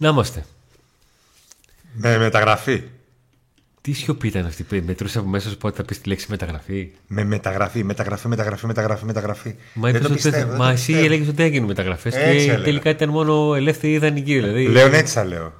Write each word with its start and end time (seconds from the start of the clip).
Να 0.00 0.08
είμαστε. 0.08 0.44
Με 1.94 2.18
μεταγραφή. 2.18 2.82
Τι 3.80 3.92
σιωπή 3.92 4.26
ήταν 4.26 4.46
αυτή 4.46 4.62
που 4.62 4.82
μετρούσε 4.84 5.18
από 5.18 5.28
μέσα 5.28 5.48
σου 5.48 5.56
πότε 5.56 5.76
θα 5.76 5.82
πεις 5.84 6.00
τη 6.00 6.08
λέξη 6.08 6.26
μεταγραφή; 6.28 6.90
Με 7.06 7.24
μεταγραφή, 7.24 7.84
μεταγραφή, 7.84 8.28
μεταγραφή, 8.28 8.66
μεταγραφή, 8.66 9.04
μεταγραφή. 9.04 9.54
Μα, 9.74 9.90
δεν 9.90 10.00
το 10.02 10.08
είπες 10.08 10.24
ότι- 10.24 10.30
πιστεύω. 10.30 10.48
δεν 10.50 10.56
μα 10.58 10.66
το 10.66 10.72
εσύ 10.72 10.84
πιστεύω. 10.86 11.04
έλεγες 11.04 11.26
ότι 11.26 11.36
δεν 11.36 11.46
έγιναν 11.46 11.66
μεταγραφές 11.66 12.14
Έτσι 12.14 12.36
και 12.46 12.50
έλεγα. 12.52 12.62
τελικά 12.64 12.90
ήταν 12.90 13.08
μόνο 13.08 13.54
ελεύθερη 13.54 13.92
ιδανική. 13.92 14.34
Δηλαδή. 14.34 14.64
Πλέον 14.64 14.94
έτσι 14.94 15.12
θα 15.14 15.24
λέω. 15.24 15.52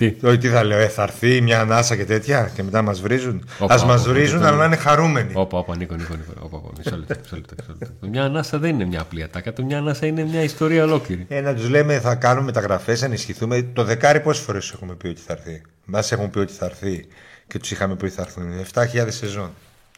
Τι; 0.00 0.16
Όχι 0.22 0.38
τι 0.38 0.48
θα 0.48 0.64
λέω, 0.64 0.78
ε, 0.78 0.88
θα 0.88 1.02
έρθει 1.02 1.40
μια 1.40 1.60
ανάσα 1.60 1.96
και 1.96 2.04
τέτοια 2.04 2.50
και 2.54 2.62
μετά 2.62 2.82
μας 2.82 3.00
βρίζουν. 3.00 3.44
Όπα, 3.58 3.74
Α 3.74 3.84
μας 3.84 4.02
όπα, 4.02 4.12
βρίζουν, 4.12 4.38
όπα, 4.38 4.48
αλλά 4.48 4.56
να 4.56 4.64
είναι 4.64 4.76
χαρούμενοι. 4.76 5.30
Όπα, 5.34 5.58
όπα, 5.58 5.76
Νίκο, 5.76 5.94
Νίκο, 5.94 6.14
Νίκο. 6.14 6.32
Όπα, 6.38 6.56
όπα, 6.56 6.70
μισό 6.78 6.96
λεπτό, 6.96 7.14
μισό 7.22 7.36
λεπτό, 7.36 7.54
μισό 7.58 7.74
λεπτό. 7.78 8.06
Μια 8.08 8.24
ανάσα 8.24 8.58
δεν 8.58 8.74
είναι 8.74 8.84
μια 8.84 9.00
απλή 9.00 9.22
ατάκα. 9.22 9.52
Το 9.52 9.64
μια 9.64 9.78
ανάσα 9.78 10.06
είναι 10.06 10.24
μια 10.24 10.42
ιστορία 10.42 10.84
ολόκληρη. 10.84 11.26
Ε, 11.28 11.40
να 11.40 11.54
τους 11.54 11.68
λέμε 11.68 12.00
θα 12.00 12.14
κάνουμε 12.14 12.44
μεταγραφέ, 12.44 12.98
ενισχυθούμε. 13.02 13.62
Το 13.62 13.84
δεκάρι 13.84 14.20
πόσες 14.20 14.44
φορές 14.44 14.72
έχουμε 14.72 14.94
πει 14.94 15.06
ότι 15.08 15.20
θα 15.20 15.32
έρθει; 15.32 15.62
Μας 15.84 16.12
έχουν 16.12 16.30
πει 16.30 16.38
ότι 16.38 16.52
θα 16.52 16.64
έρθει 16.64 17.06
και 17.46 17.58
τους 17.58 17.70
είχαμε 17.70 17.96
πει 17.96 18.04
ότι 18.04 18.14
θα 18.14 18.22
έρθουν. 18.22 18.44
7.000 18.74 19.06
σεζόν. 19.08 19.50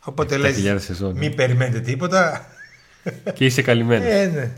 Οπότε 0.05 0.37
λες. 0.37 0.57
7.000 0.65 0.77
σεζόν, 0.79 1.13
ναι. 1.13 1.19
Μην 1.19 1.35
περιμένετε 1.35 1.81
τίποτα. 1.81 2.47
Και 3.35 3.45
είσαι 3.45 3.63
καλυμμένος. 3.63 4.07
Ε, 4.09 4.31
ναι. 4.35 4.51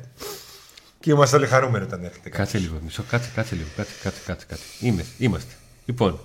Και 1.04 1.10
είμαστε 1.10 1.36
όλοι 1.36 1.46
χαρούμενοι 1.46 1.84
όταν 1.84 2.04
έρχεται 2.04 2.28
κάτι. 2.28 2.36
Κάτσε 2.36 2.58
λίγο, 2.58 2.78
μισό, 2.82 3.02
κάτσε, 3.08 3.30
κάτσε 3.34 3.54
λίγο. 3.54 3.68
Κάτσε, 3.76 3.92
κάτσε, 4.02 4.20
κάτσε. 4.26 4.46
κάτσε. 4.46 4.64
Είμαι, 4.80 5.04
είμαστε. 5.18 5.52
Λοιπόν, 5.84 6.18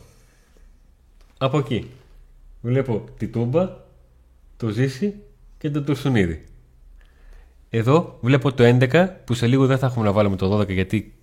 από 1.38 1.58
εκεί 1.58 1.92
βλέπω 2.62 3.06
τη 3.18 3.28
τούμπα, 3.28 3.70
το 4.58 4.70
ζήσει 4.70 5.14
και 5.58 5.70
το 5.70 5.82
τουρσουνίδι. 5.82 6.44
Εδώ 7.70 8.18
βλέπω 8.22 8.54
το 8.54 8.64
11 8.82 9.08
που 9.26 9.34
σε 9.34 9.48
λίγο 9.48 9.66
δεν 9.66 9.78
θα 9.78 9.86
έχουμε 9.86 10.06
να 10.06 10.12
βάλουμε 10.12 10.36
το 10.36 10.60
12 10.60 10.70
γιατί 10.70 11.14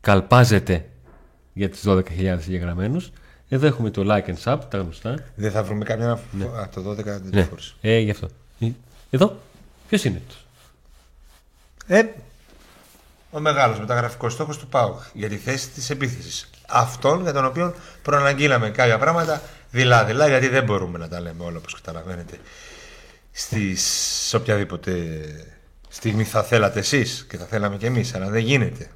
καλπάζεται 0.00 0.88
για 1.52 1.68
τις 1.68 1.82
12.000 1.86 2.02
εγγεγραμμένους. 2.18 3.10
Εδώ 3.48 3.66
έχουμε 3.66 3.90
το 3.90 4.02
like 4.06 4.34
and 4.34 4.42
sub, 4.44 4.58
τα 4.70 4.78
γνωστά. 4.78 5.24
Δεν 5.36 5.50
θα 5.50 5.62
βρούμε 5.62 5.84
καμιά. 5.84 6.10
Α, 6.12 6.68
το 6.74 6.90
12 6.90 6.94
δεν 7.04 7.30
το 7.30 7.36
Ναι, 7.36 7.42
φόρησε. 7.42 7.74
ε, 7.80 7.98
γι' 7.98 8.10
αυτό. 8.10 8.28
Ε, 8.60 8.70
Εδώ, 9.10 9.36
ποιος 9.88 10.04
είναι; 10.04 10.22
Αυτός. 10.26 10.46
Ε, 11.86 12.02
ο 13.32 13.40
μεγάλος 13.40 13.78
μεταγραφικός 13.78 14.32
στόχος 14.32 14.58
του 14.58 14.66
ΠΑΟΚ 14.66 15.00
για 15.12 15.28
τη 15.28 15.36
θέση 15.36 15.68
της 15.68 15.90
επίθεσης. 15.90 16.50
Αυτόν 16.68 17.22
για 17.22 17.32
τον 17.32 17.44
οποίο 17.44 17.74
προαναγγείλαμε 18.02 18.70
κάποια 18.70 18.98
πράγματα 18.98 19.42
δειλά-δειλά, 19.70 20.28
γιατί 20.28 20.48
δεν 20.48 20.64
μπορούμε 20.64 20.98
να 20.98 21.08
τα 21.08 21.20
λέμε 21.20 21.44
όλα 21.44 21.58
όπως 21.58 21.74
καταλαβαίνετε. 21.74 22.38
Στις, 23.32 23.82
σε 24.28 24.36
οποιαδήποτε 24.36 24.92
στιγμή 25.88 26.24
θα 26.24 26.42
θέλατε 26.42 26.78
εσείς 26.78 27.26
και 27.28 27.36
θα 27.36 27.44
θέλαμε 27.44 27.76
κι 27.76 27.86
εμείς, 27.86 28.14
αλλά 28.14 28.28
δεν 28.28 28.40
γίνεται. 28.40 28.90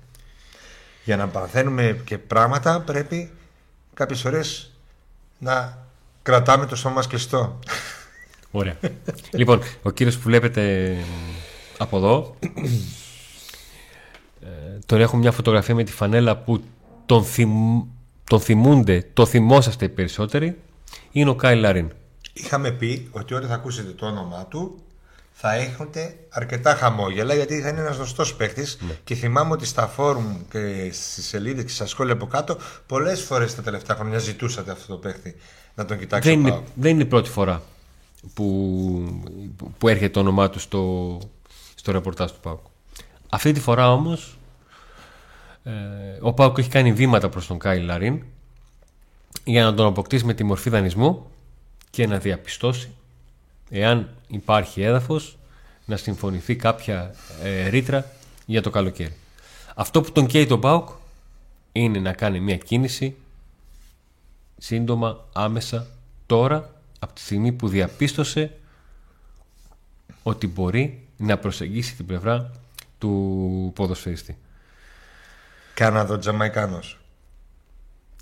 Για 1.04 1.16
να 1.16 1.28
παθαίνουμε 1.28 2.00
και 2.04 2.18
πράγματα 2.18 2.80
πρέπει 2.80 3.30
κάποιες 3.94 4.20
φορές 4.20 4.70
να 5.38 5.78
κρατάμε 6.22 6.66
το 6.66 6.76
σώμα 6.76 6.94
μας 6.94 7.06
κλειστό. 7.06 7.58
Ωραία. 8.50 8.76
λοιπόν, 9.30 9.62
ο 9.82 9.90
κύριος 9.90 10.16
που 10.16 10.22
βλέπετε 10.22 10.94
από 11.78 11.96
εδώ 11.96 12.36
ε, 12.40 12.68
τον 14.86 15.00
έχω 15.00 15.16
μια 15.16 15.32
φωτογραφία 15.32 15.74
με 15.74 15.84
τη 15.84 15.92
φανέλα 15.92 16.36
που 16.36 16.62
τον, 17.06 17.24
θυμ, 17.24 17.82
τον 18.24 18.40
θυμούνται, 18.40 19.10
το 19.12 19.26
θυμόσαστε 19.26 19.84
οι 19.84 19.88
περισσότεροι 19.88 20.58
είναι 21.12 21.30
ο 21.30 21.34
Κάι 21.34 21.56
Λαρίν. 21.56 21.92
Είχαμε 22.32 22.70
πει 22.70 23.08
ότι 23.10 23.34
όταν 23.34 23.48
θα 23.48 23.54
ακούσετε 23.54 23.90
το 23.90 24.06
όνομά 24.06 24.46
του 24.46 24.80
θα 25.38 25.54
έχετε 25.54 26.16
αρκετά 26.28 26.74
χαμόγελα 26.74 27.34
γιατί 27.34 27.60
θα 27.60 27.68
είναι 27.68 27.80
ένας 27.80 27.96
γνωστός 27.96 28.34
παίχτης 28.34 28.78
και 29.04 29.14
θυμάμαι 29.14 29.52
ότι 29.52 29.66
στα 29.66 29.86
φόρουμ 29.86 30.36
και 30.50 30.88
στις 30.92 31.26
σελίδες 31.26 31.64
και 31.64 31.70
στα 31.70 31.86
σχόλια 31.86 32.12
από 32.12 32.26
κάτω 32.26 32.56
πολλές 32.86 33.22
φορές 33.22 33.54
τα 33.54 33.62
τελευταία 33.62 33.96
χρόνια 33.96 34.18
ζητούσατε 34.18 34.70
αυτό 34.70 34.86
το 34.92 34.98
παίχτη 34.98 35.36
να 35.74 35.84
τον 35.84 35.98
κοιτάξει 35.98 36.28
Δεν 36.28 36.38
ο 36.38 36.40
είναι, 36.40 36.50
ΠΑΟΚ. 36.50 36.66
δεν 36.74 36.90
είναι 36.90 37.02
η 37.02 37.06
πρώτη 37.06 37.30
φορά 37.30 37.62
που, 38.34 39.22
που 39.78 39.88
έρχεται 39.88 40.08
το 40.08 40.20
όνομά 40.20 40.50
του 40.50 40.58
στο, 40.58 41.18
στο 41.74 41.92
ρεπορτάζ 41.92 42.30
του 42.30 42.40
Πάουκ. 42.42 42.60
Αυτή 43.28 43.52
τη 43.52 43.60
φορά 43.60 43.92
όμως 43.92 44.22
ε, 44.32 44.35
ο 46.20 46.32
Πάουκ 46.32 46.58
έχει 46.58 46.68
κάνει 46.68 46.92
βήματα 46.92 47.28
προς 47.28 47.46
τον 47.46 47.58
Κάι 47.58 47.80
Λαρίν 47.80 48.22
για 49.44 49.64
να 49.64 49.74
τον 49.74 49.86
αποκτήσει 49.86 50.24
με 50.24 50.34
τη 50.34 50.44
μορφή 50.44 50.70
δανεισμού 50.70 51.30
και 51.90 52.06
να 52.06 52.18
διαπιστώσει 52.18 52.90
εάν 53.70 54.10
υπάρχει 54.28 54.82
έδαφος 54.82 55.38
να 55.84 55.96
συμφωνηθεί 55.96 56.56
κάποια 56.56 57.14
ε, 57.42 57.68
ρήτρα 57.68 58.10
για 58.46 58.62
το 58.62 58.70
καλοκαίρι. 58.70 59.16
Αυτό 59.74 60.00
που 60.00 60.12
τον 60.12 60.26
καίει 60.26 60.46
τον 60.46 60.60
Πάουκ 60.60 60.88
είναι 61.72 61.98
να 61.98 62.12
κάνει 62.12 62.40
μια 62.40 62.56
κίνηση 62.56 63.16
σύντομα, 64.58 65.24
άμεσα, 65.32 65.86
τώρα, 66.26 66.74
από 66.98 67.14
τη 67.14 67.20
στιγμή 67.20 67.52
που 67.52 67.68
διαπίστωσε 67.68 68.56
ότι 70.22 70.46
μπορεί 70.46 71.06
να 71.16 71.38
προσεγγίσει 71.38 71.96
την 71.96 72.06
πλευρά 72.06 72.50
του 72.98 73.72
ποδοσφαιριστή. 73.74 74.36
Κάναδο 75.76 76.18
Τζαμαϊκάνος. 76.18 76.98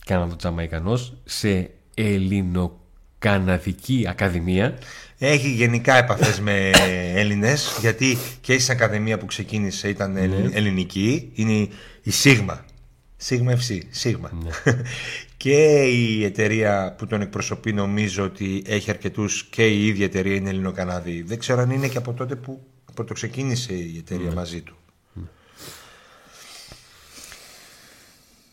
Κάναδο 0.06 0.36
Τζαμαϊκανός 0.36 1.16
σε 1.24 1.70
ελληνοκαναδική 1.94 4.04
ακαδημία 4.08 4.78
Έχει 5.18 5.50
γενικά 5.50 5.94
επαφές 5.94 6.40
με 6.40 6.70
Έλληνες 7.20 7.76
γιατί 7.80 8.16
και 8.40 8.58
στην 8.58 8.74
ακαδημία 8.74 9.18
που 9.18 9.26
ξεκίνησε 9.26 9.88
ήταν 9.88 10.16
ελλη- 10.16 10.54
ελληνική. 10.54 11.30
Είναι 11.34 11.68
η 12.02 12.10
Σίγμα. 12.10 12.64
Σίγμα 13.16 13.52
FC. 13.52 13.78
Σίγμα. 13.90 14.30
και 15.36 15.82
η 15.82 16.24
εταιρεία 16.24 16.94
που 16.98 17.06
τον 17.06 17.20
εκπροσωπεί 17.20 17.72
νομίζω 17.72 18.24
ότι 18.24 18.62
έχει 18.66 18.90
αρκετούς 18.90 19.44
και 19.50 19.66
η 19.66 19.86
ίδια 19.86 20.04
εταιρεία 20.04 20.34
είναι 20.34 20.48
Ελληνοκαναδή. 20.50 21.22
Δεν 21.22 21.38
ξέρω 21.38 21.60
αν 21.60 21.70
είναι 21.70 21.88
και 21.88 21.98
από 21.98 22.12
τότε 22.12 22.36
που 22.36 22.66
πρωτοξεκίνησε 22.94 23.74
η 23.74 23.96
εταιρεία 23.98 24.32
μαζί 24.32 24.60
του. 24.60 24.76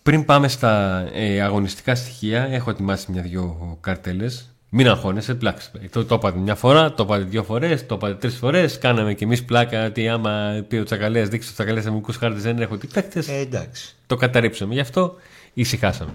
Πριν 0.03 0.25
πάμε 0.25 0.47
στα 0.47 1.05
ε, 1.13 1.41
αγωνιστικά 1.41 1.95
στοιχεία, 1.95 2.47
έχω 2.51 2.69
ετοιμάσει 2.69 3.11
μια-δυο 3.11 3.77
καρτέλες. 3.81 4.45
Μην 4.69 4.87
αγχώνεσαι, 4.87 5.35
πλάκα. 5.35 5.61
Το, 5.89 6.05
το 6.05 6.15
είπατε 6.15 6.39
μια 6.39 6.55
φορά, 6.55 6.93
το 6.93 7.03
είπατε 7.03 7.23
δύο 7.23 7.43
φορές, 7.43 7.85
το 7.85 7.95
είπατε 7.95 8.13
τρεις 8.13 8.35
φορές. 8.35 8.77
Κάναμε 8.77 9.13
κι 9.13 9.23
εμείς 9.23 9.43
πλάκα 9.43 9.85
ότι 9.85 10.07
άμα 10.09 10.65
πει 10.67 10.75
ο 10.75 10.83
Τσακαλέας, 10.83 11.27
δείξει 11.29 11.49
ο 11.49 11.53
Τσακαλέας 11.53 11.85
αμυντικού 11.85 12.13
χάρτες 12.19 12.43
δεν 12.43 12.61
έχω 12.61 12.77
τι 12.77 12.87
παίκτες. 12.87 13.27
Ε, 13.27 13.37
εντάξει. 13.37 13.95
Το 14.07 14.15
καταρρύψαμε. 14.15 14.73
Γι' 14.73 14.79
αυτό 14.79 15.15
ησυχάσαμε. 15.53 16.11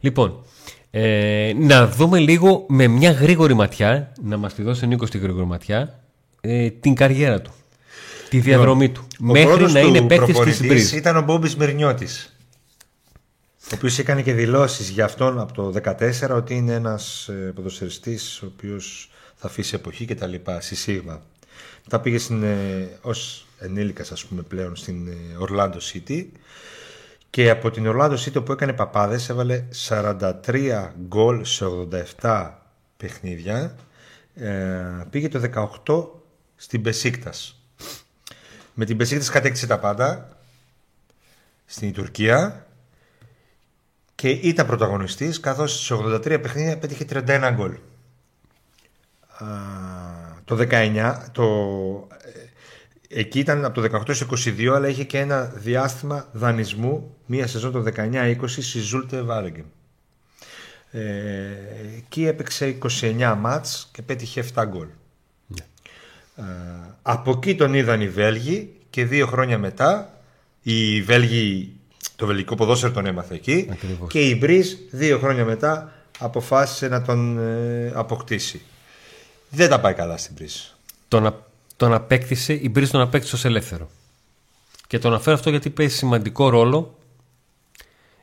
Λοιπόν, 0.00 0.44
ε, 0.90 1.52
να 1.56 1.86
δούμε 1.86 2.18
λίγο 2.18 2.64
με 2.68 2.86
μια 2.86 3.10
γρήγορη 3.10 3.54
ματιά, 3.54 4.12
να 4.22 4.36
μας 4.36 4.54
τη 4.54 4.62
δώσει 4.62 4.84
ο 4.84 4.88
Νίκος 4.88 5.10
τη 5.10 5.18
γρήγορη 5.18 5.46
ματιά, 5.46 6.00
ε, 6.40 6.70
την 6.70 6.94
καριέρα 6.94 7.40
του. 7.40 7.52
Τη 8.28 8.38
διαδρομή 8.38 8.88
του. 8.88 9.06
Ο 9.20 9.24
Μέχρι 9.24 9.48
πρώτος 9.48 9.72
να 9.72 9.80
του 9.80 9.86
είναι 9.86 10.00
παίκτης 10.00 10.26
της 10.26 10.34
προπονητής 10.34 10.66
Μπριζ. 10.66 10.92
ήταν 10.92 11.16
ο 11.16 11.22
Μπόμπης 11.22 11.56
Μυρνιώτης 11.56 12.35
ο 13.66 13.74
οποίος 13.74 13.98
έκανε 13.98 14.22
και 14.22 14.32
δηλώσεις 14.32 14.88
για 14.88 15.04
αυτόν 15.04 15.40
από 15.40 15.52
το 15.52 15.80
2014 15.84 16.30
ότι 16.30 16.54
είναι 16.54 16.72
ένας 16.72 17.28
ε, 17.28 17.52
ποδοσφαιριστής 17.54 18.42
ο 18.42 18.46
οποίος 18.46 19.10
θα 19.34 19.46
αφήσει 19.46 19.74
εποχή 19.74 20.04
και 20.04 20.14
τα 20.14 20.26
λοιπά 20.26 20.60
στη 20.60 20.74
Σίγμα. 20.74 21.22
Μετά 21.84 22.00
πήγε 22.00 22.18
στην, 22.18 22.42
ε, 22.42 22.88
ως 23.00 23.46
ενήλικας 23.58 24.12
ας 24.12 24.24
πούμε 24.24 24.42
πλέον 24.42 24.76
στην 24.76 25.08
Ορλάντο 25.38 25.78
City. 25.92 26.26
Και 27.30 27.50
από 27.50 27.70
την 27.70 27.86
Ορλάντο 27.86 28.14
City 28.14 28.44
που 28.44 28.52
έκανε 28.52 28.72
παπάδες 28.72 29.28
έβαλε 29.28 29.64
43 29.88 30.92
γκολ 31.08 31.44
σε 31.44 31.64
87 32.20 32.50
παιχνίδια. 32.96 33.76
Ε, 34.34 34.82
πήγε 35.10 35.28
το 35.28 35.40
18 35.84 36.06
στην 36.56 36.82
Πεσίκτας 36.82 37.56
με 38.78 38.84
την 38.84 38.96
Πεσίκτας 38.96 39.30
κατέκτησε 39.30 39.66
τα 39.66 39.78
πάντα. 39.78 40.28
Στην 41.66 41.92
Τουρκία 41.92 42.65
και 44.16 44.28
ήταν 44.28 44.66
πρωταγωνιστής 44.66 45.40
καθώς 45.40 45.72
στις 45.72 45.92
83 45.92 46.38
παιχνίδια 46.42 46.78
πέτυχε 46.78 47.04
31 47.12 47.52
γκολ. 47.54 47.72
Α, 49.38 49.46
το 50.44 50.56
19, 50.70 51.14
το, 51.32 51.44
ε, 53.08 53.18
εκεί 53.20 53.38
ήταν 53.38 53.64
από 53.64 53.80
το 53.80 54.00
18 54.08 54.14
σε 54.14 54.26
22 54.30 54.66
αλλά 54.74 54.88
είχε 54.88 55.04
και 55.04 55.18
ένα 55.18 55.44
διάστημα 55.44 56.28
δανεισμού 56.32 57.16
μία 57.26 57.46
σεζόν 57.46 57.72
το 57.72 57.84
19-20 57.96 58.36
στη 58.46 58.78
Ζούλτε 58.80 59.22
Βάρεγκεν. 59.22 59.64
Ε, 60.90 61.00
εκεί 61.96 62.26
έπαιξε 62.26 62.78
29 63.00 63.34
μάτς 63.38 63.88
και 63.92 64.02
πέτυχε 64.02 64.44
7 64.54 64.64
γκολ. 64.68 64.86
Ε, 66.36 66.42
από 67.02 67.30
εκεί 67.30 67.54
τον 67.54 67.74
είδαν 67.74 68.00
οι 68.00 68.08
Βέλγοι 68.08 68.76
και 68.90 69.04
δύο 69.04 69.26
χρόνια 69.26 69.58
μετά 69.58 70.20
οι 70.62 71.02
Βέλγοι, 71.02 71.72
το 72.16 72.26
βελγικό 72.26 72.54
ποδόσφαιρο 72.54 72.92
τον 72.92 73.06
έμαθε 73.06 73.34
εκεί 73.34 73.68
Ακριβώς. 73.70 74.10
και 74.10 74.20
η 74.28 74.36
Μπριζ 74.40 74.72
δύο 74.90 75.18
χρόνια 75.18 75.44
μετά 75.44 75.92
αποφάσισε 76.18 76.88
να 76.88 77.02
τον 77.02 77.38
ε, 77.38 77.92
αποκτήσει. 77.94 78.60
Δεν 79.50 79.68
τα 79.68 79.80
πάει 79.80 79.94
καλά 79.94 80.16
στην 80.16 80.34
Μπριζ. 80.34 80.54
Τον, 81.08 81.26
α- 81.26 81.44
τον 81.76 81.92
απέκτησε, 81.94 82.52
η 82.52 82.68
Μπριζ 82.72 82.90
τον 82.90 83.00
απέκτησε 83.00 83.34
ως 83.34 83.44
ελεύθερο. 83.44 83.90
Και 84.86 84.98
τον 84.98 85.10
αναφέρω 85.12 85.36
αυτό 85.36 85.50
γιατί 85.50 85.70
παίζει 85.70 85.96
σημαντικό 85.96 86.48
ρόλο 86.48 86.98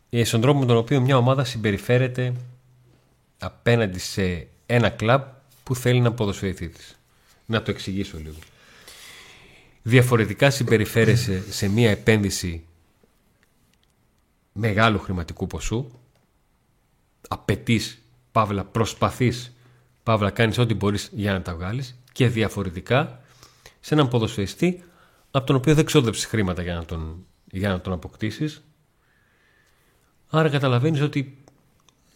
ε, 0.10 0.24
στον 0.24 0.42
τρόπο 0.42 0.60
με 0.60 0.66
τον 0.66 0.78
οποίο 0.78 1.01
μια 1.01 1.18
ομάδα 1.18 1.44
συμπεριφέρεται 1.44 2.34
απέναντι 3.39 4.00
σε 4.00 4.48
ένα 4.66 4.89
κλαμπ 4.89 5.22
που 5.63 5.75
θέλει 5.75 6.00
να 6.00 6.12
ποδοσφαιρηθεί 6.12 6.68
της. 6.69 6.98
Να 7.46 7.62
το 7.62 7.72
εξηγήσω 7.72 8.18
λίγο. 8.18 8.36
Διαφορετικά 9.81 10.50
συμπεριφέρεσαι 10.50 11.44
σε 11.50 11.68
μια 11.68 11.89
επένδυση 11.89 12.63
μεγάλου 14.54 15.00
χρηματικού 15.00 15.48
ποσού 15.48 15.92
απαιτείς, 17.28 18.02
παύλα 18.32 18.64
προσπαθείς 18.64 19.56
παύλα 20.04 20.30
κάνεις 20.30 20.58
ό,τι 20.58 20.74
μπορείς 20.74 21.10
για 21.14 21.34
να 21.34 21.42
τα 21.42 21.56
βγάλεις 21.56 22.00
και 22.12 22.28
διαφορετικά 22.28 23.22
σε 23.80 23.94
έναν 23.94 24.08
ποδοσφαιριστή 24.08 24.84
από 25.32 25.46
τον 25.46 25.56
οποίο 25.56 25.74
δεν 25.74 25.86
ξόδεψες 25.86 26.26
χρήματα 26.26 26.62
για 26.62 26.74
να 26.74 26.86
τον, 26.86 27.26
για 27.52 27.70
να 27.70 27.82
τον 27.82 27.94
αποκτήσεις 27.94 28.64
άρα 30.30 30.50
καταλαβαίνεις 30.50 31.02
ότι 31.02 31.44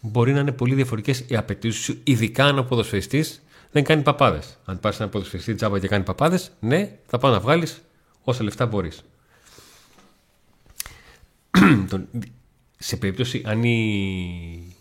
μπορεί 0.01 0.33
να 0.33 0.39
είναι 0.39 0.51
πολύ 0.51 0.75
διαφορετικές 0.75 1.23
οι 1.27 1.35
απαιτήσεις 1.35 1.83
σου, 1.83 1.99
ειδικά 2.03 2.45
αν 2.45 2.57
ο 2.57 2.63
ποδοσφαιριστής 2.63 3.41
δεν 3.71 3.83
κάνει 3.83 4.01
παπάδες. 4.01 4.57
Αν 4.65 4.79
πάρει 4.79 4.95
ένα 4.99 5.09
ποδοσφαιριστή 5.09 5.55
τζάμπα 5.55 5.79
και 5.79 5.87
κάνει 5.87 6.03
παπάδες, 6.03 6.51
ναι, 6.59 6.97
θα 7.05 7.17
πάω 7.17 7.31
να 7.31 7.39
βγάλεις 7.39 7.81
όσα 8.23 8.43
λεφτά 8.43 8.65
μπορείς. 8.65 9.03
σε 12.77 12.97
περίπτωση 12.97 13.41
αν 13.45 13.63
η, 13.63 14.75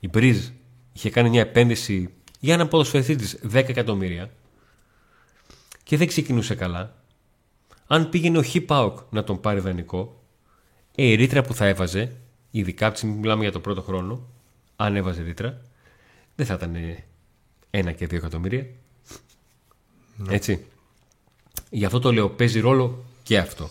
η 0.00 0.08
Μπρίζ 0.08 0.48
είχε 0.92 1.10
κάνει 1.10 1.28
μια 1.28 1.40
επένδυση 1.40 2.12
για 2.40 2.54
έναν 2.54 2.68
ποδοσφαιριστή 2.68 3.16
της 3.16 3.38
10 3.52 3.54
εκατομμύρια 3.54 4.30
και 5.82 5.96
δεν 5.96 6.06
ξεκινούσε 6.06 6.54
καλά, 6.54 6.94
αν 7.86 8.08
πήγαινε 8.08 8.38
ο 8.38 8.42
Χιπάοκ 8.42 8.98
να 9.10 9.24
τον 9.24 9.40
πάρει 9.40 9.60
δανεικό, 9.60 10.22
ε, 10.94 11.04
η 11.04 11.14
ρήτρα 11.14 11.42
που 11.42 11.54
θα 11.54 11.66
έβαζε, 11.66 12.16
ειδικά 12.50 12.86
από 12.86 13.06
μιλάμε 13.06 13.42
για 13.42 13.52
το 13.52 13.60
πρώτο 13.60 13.82
χρόνο, 13.82 14.26
αν 14.76 14.96
έβαζε 14.96 15.22
ρήτρα, 15.22 15.60
δεν 16.34 16.46
θα 16.46 16.54
ήταν 16.54 16.76
ένα 17.70 17.92
και 17.92 18.06
δύο 18.06 18.18
εκατομμύρια. 18.18 18.66
Ναι. 20.16 20.34
Έτσι. 20.34 20.66
Γι' 21.70 21.84
αυτό 21.84 21.98
το 21.98 22.12
λέω, 22.12 22.30
παίζει 22.30 22.60
ρόλο 22.60 23.04
και 23.22 23.38
αυτό. 23.38 23.70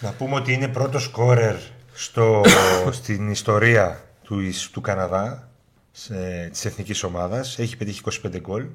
Να 0.00 0.10
πούμε 0.10 0.34
ότι 0.34 0.52
είναι 0.52 0.68
πρώτος 0.68 1.02
σκόρερ 1.02 1.56
στο, 1.92 2.42
στην 2.90 3.30
ιστορία 3.30 4.04
του, 4.24 4.40
του 4.72 4.80
Καναδά 4.80 5.48
σε, 5.92 6.14
της 6.52 6.64
εθνικής 6.64 7.02
ομάδας. 7.02 7.58
Έχει 7.58 7.76
πετύχει 7.76 8.00
25 8.24 8.40
γκολ. 8.40 8.66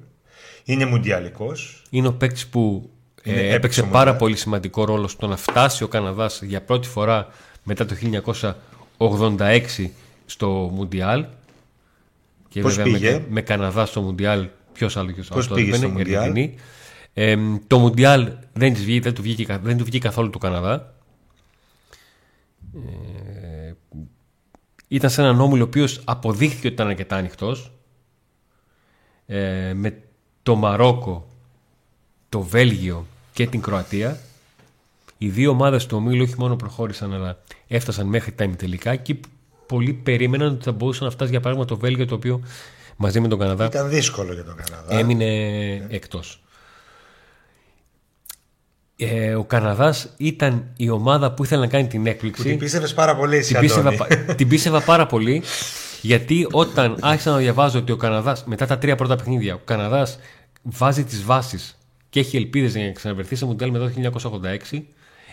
Είναι 0.64 0.86
μουντιαλικός. 0.86 1.82
Είναι 1.90 2.08
ο 2.08 2.14
παίκτης 2.14 2.48
που 2.48 2.90
ε, 3.24 3.54
έπαιξε 3.54 3.84
πάρα 3.84 4.16
πολύ 4.16 4.36
σημαντικό 4.36 4.86
ρόλο 4.86 5.08
στο 5.08 5.28
να 5.28 5.38
φτάσει 5.38 5.84
ο 5.84 5.88
Καναδάς 5.88 6.42
για 6.42 6.62
πρώτη 6.62 6.88
φορά 6.88 7.28
μετά 7.64 7.86
το 7.86 7.96
1986 8.98 9.90
στο 10.26 10.48
Μουντιάλ. 10.74 11.26
Και 12.50 12.62
Πώς 12.62 12.76
βέβαια 12.76 12.94
πήγε; 12.94 13.12
Με, 13.12 13.26
με 13.30 13.42
Καναδά 13.42 13.86
στο 13.86 14.02
Μουντιάλ, 14.02 14.48
ποιος 14.74 14.98
άλλος 14.98 15.14
και 15.14 15.22
Πώς 15.30 15.48
πήγε 15.48 15.74
στο 15.74 15.90
Μουντιάλ; 15.90 16.34
Ε, 17.14 17.38
το 17.68 17.80
Μουντιάλ 17.80 18.32
δεν, 18.54 18.74
της 18.74 18.84
βγήκε, 18.84 19.02
δεν, 19.02 19.14
του 19.14 19.22
βγήκε, 19.22 19.60
δεν 19.64 19.78
του 19.78 19.84
βγήκε 19.84 20.08
καθόλου 20.08 20.30
του 20.30 20.40
Καναδά. 20.40 20.94
Ε, 22.76 23.74
ήταν 24.88 25.10
σε 25.10 25.22
έναν 25.22 25.42
όμιλο 25.42 25.64
ο 25.64 25.68
οποίος 25.68 26.02
αποδείχθηκε 26.06 26.66
ότι 26.68 26.76
ήταν 26.76 26.88
αρκετά 26.88 27.16
ανοιχτός. 27.16 27.72
Ε, 29.26 29.74
με 29.74 30.02
το 30.44 30.56
Μαρόκο, 30.56 31.28
το 32.30 32.42
Βέλγιο 32.42 33.06
και 33.34 33.48
την 33.48 33.62
Κροατία. 33.62 34.20
Οι 35.18 35.30
δύο 35.30 35.50
ομάδες 35.52 35.86
του 35.86 35.98
ομίλου 35.98 36.24
όχι 36.24 36.36
μόνο 36.38 36.56
προχώρησαν 36.56 37.14
αλλά 37.14 37.40
έφτασαν 37.68 38.08
μέχρι 38.08 38.32
τα 38.32 38.44
ημιτελικά 38.44 38.96
και 38.96 39.16
πολλοί 39.66 39.94
περίμεναν 39.94 40.54
ότι 40.54 40.64
θα 40.64 40.72
μπορούσε 40.72 41.04
να 41.04 41.10
φτάσει 41.10 41.32
για 41.32 41.40
παράδειγμα 41.40 41.68
το 41.70 41.78
Βέλγιο 41.78 42.06
το 42.06 42.16
οποίο 42.16 42.42
μαζί 42.96 43.20
με 43.20 43.28
τον 43.28 43.40
Καναδά 43.40 43.66
Ήταν 43.66 43.90
δύσκολο 43.90 44.34
για 44.34 44.44
τον 44.44 44.56
Καναδά. 44.56 44.98
έμεινε 44.98 45.26
εκτός. 45.90 46.42
Ε, 49.04 49.36
ο 49.36 49.44
Καναδάς 49.44 50.10
ήταν 50.18 50.66
η 50.78 50.90
ομάδα 50.90 51.32
που 51.32 51.44
ήθελε 51.44 51.62
να 51.62 51.68
κάνει 51.68 51.88
την 51.88 52.06
έκπληξη. 52.08 52.42
Που 52.42 52.48
την 52.48 52.58
πίστευες 52.60 52.94
πάρα 52.94 53.16
πολύ 53.16 53.38
εσύ, 53.38 53.52
την, 53.52 53.60
πίστευα, 53.62 53.90
Αντώνη. 53.90 53.98
πα- 54.26 54.34
την 54.36 54.48
πίστευα 54.48 54.82
πάρα 54.82 55.06
πολύ 55.06 55.44
γιατί 56.02 56.48
όταν 56.52 56.98
άρχισα 57.02 57.32
να 57.32 57.38
διαβάζω 57.38 57.80
ότι 57.80 57.92
ο 57.92 57.96
Καναδάς 57.96 58.44
μετά 58.46 58.66
τα 58.66 58.78
τρία 58.78 58.96
πρώτα 58.96 59.16
παιχνίδια 59.16 59.54
ο 59.54 59.60
Καναδάς 59.66 60.20
βάζει 60.62 61.04
τις 61.04 61.24
βάσεις 61.24 61.78
και 62.10 62.20
έχει 62.20 62.38
ελπίδες 62.38 62.76
για 62.76 62.86
να 62.86 62.92
ξαναβρεθεί 62.92 63.36
σε 63.36 63.46
Μουντιάλ 63.46 63.72
μετά 63.72 63.92
το 63.92 64.32
1986 64.72 64.82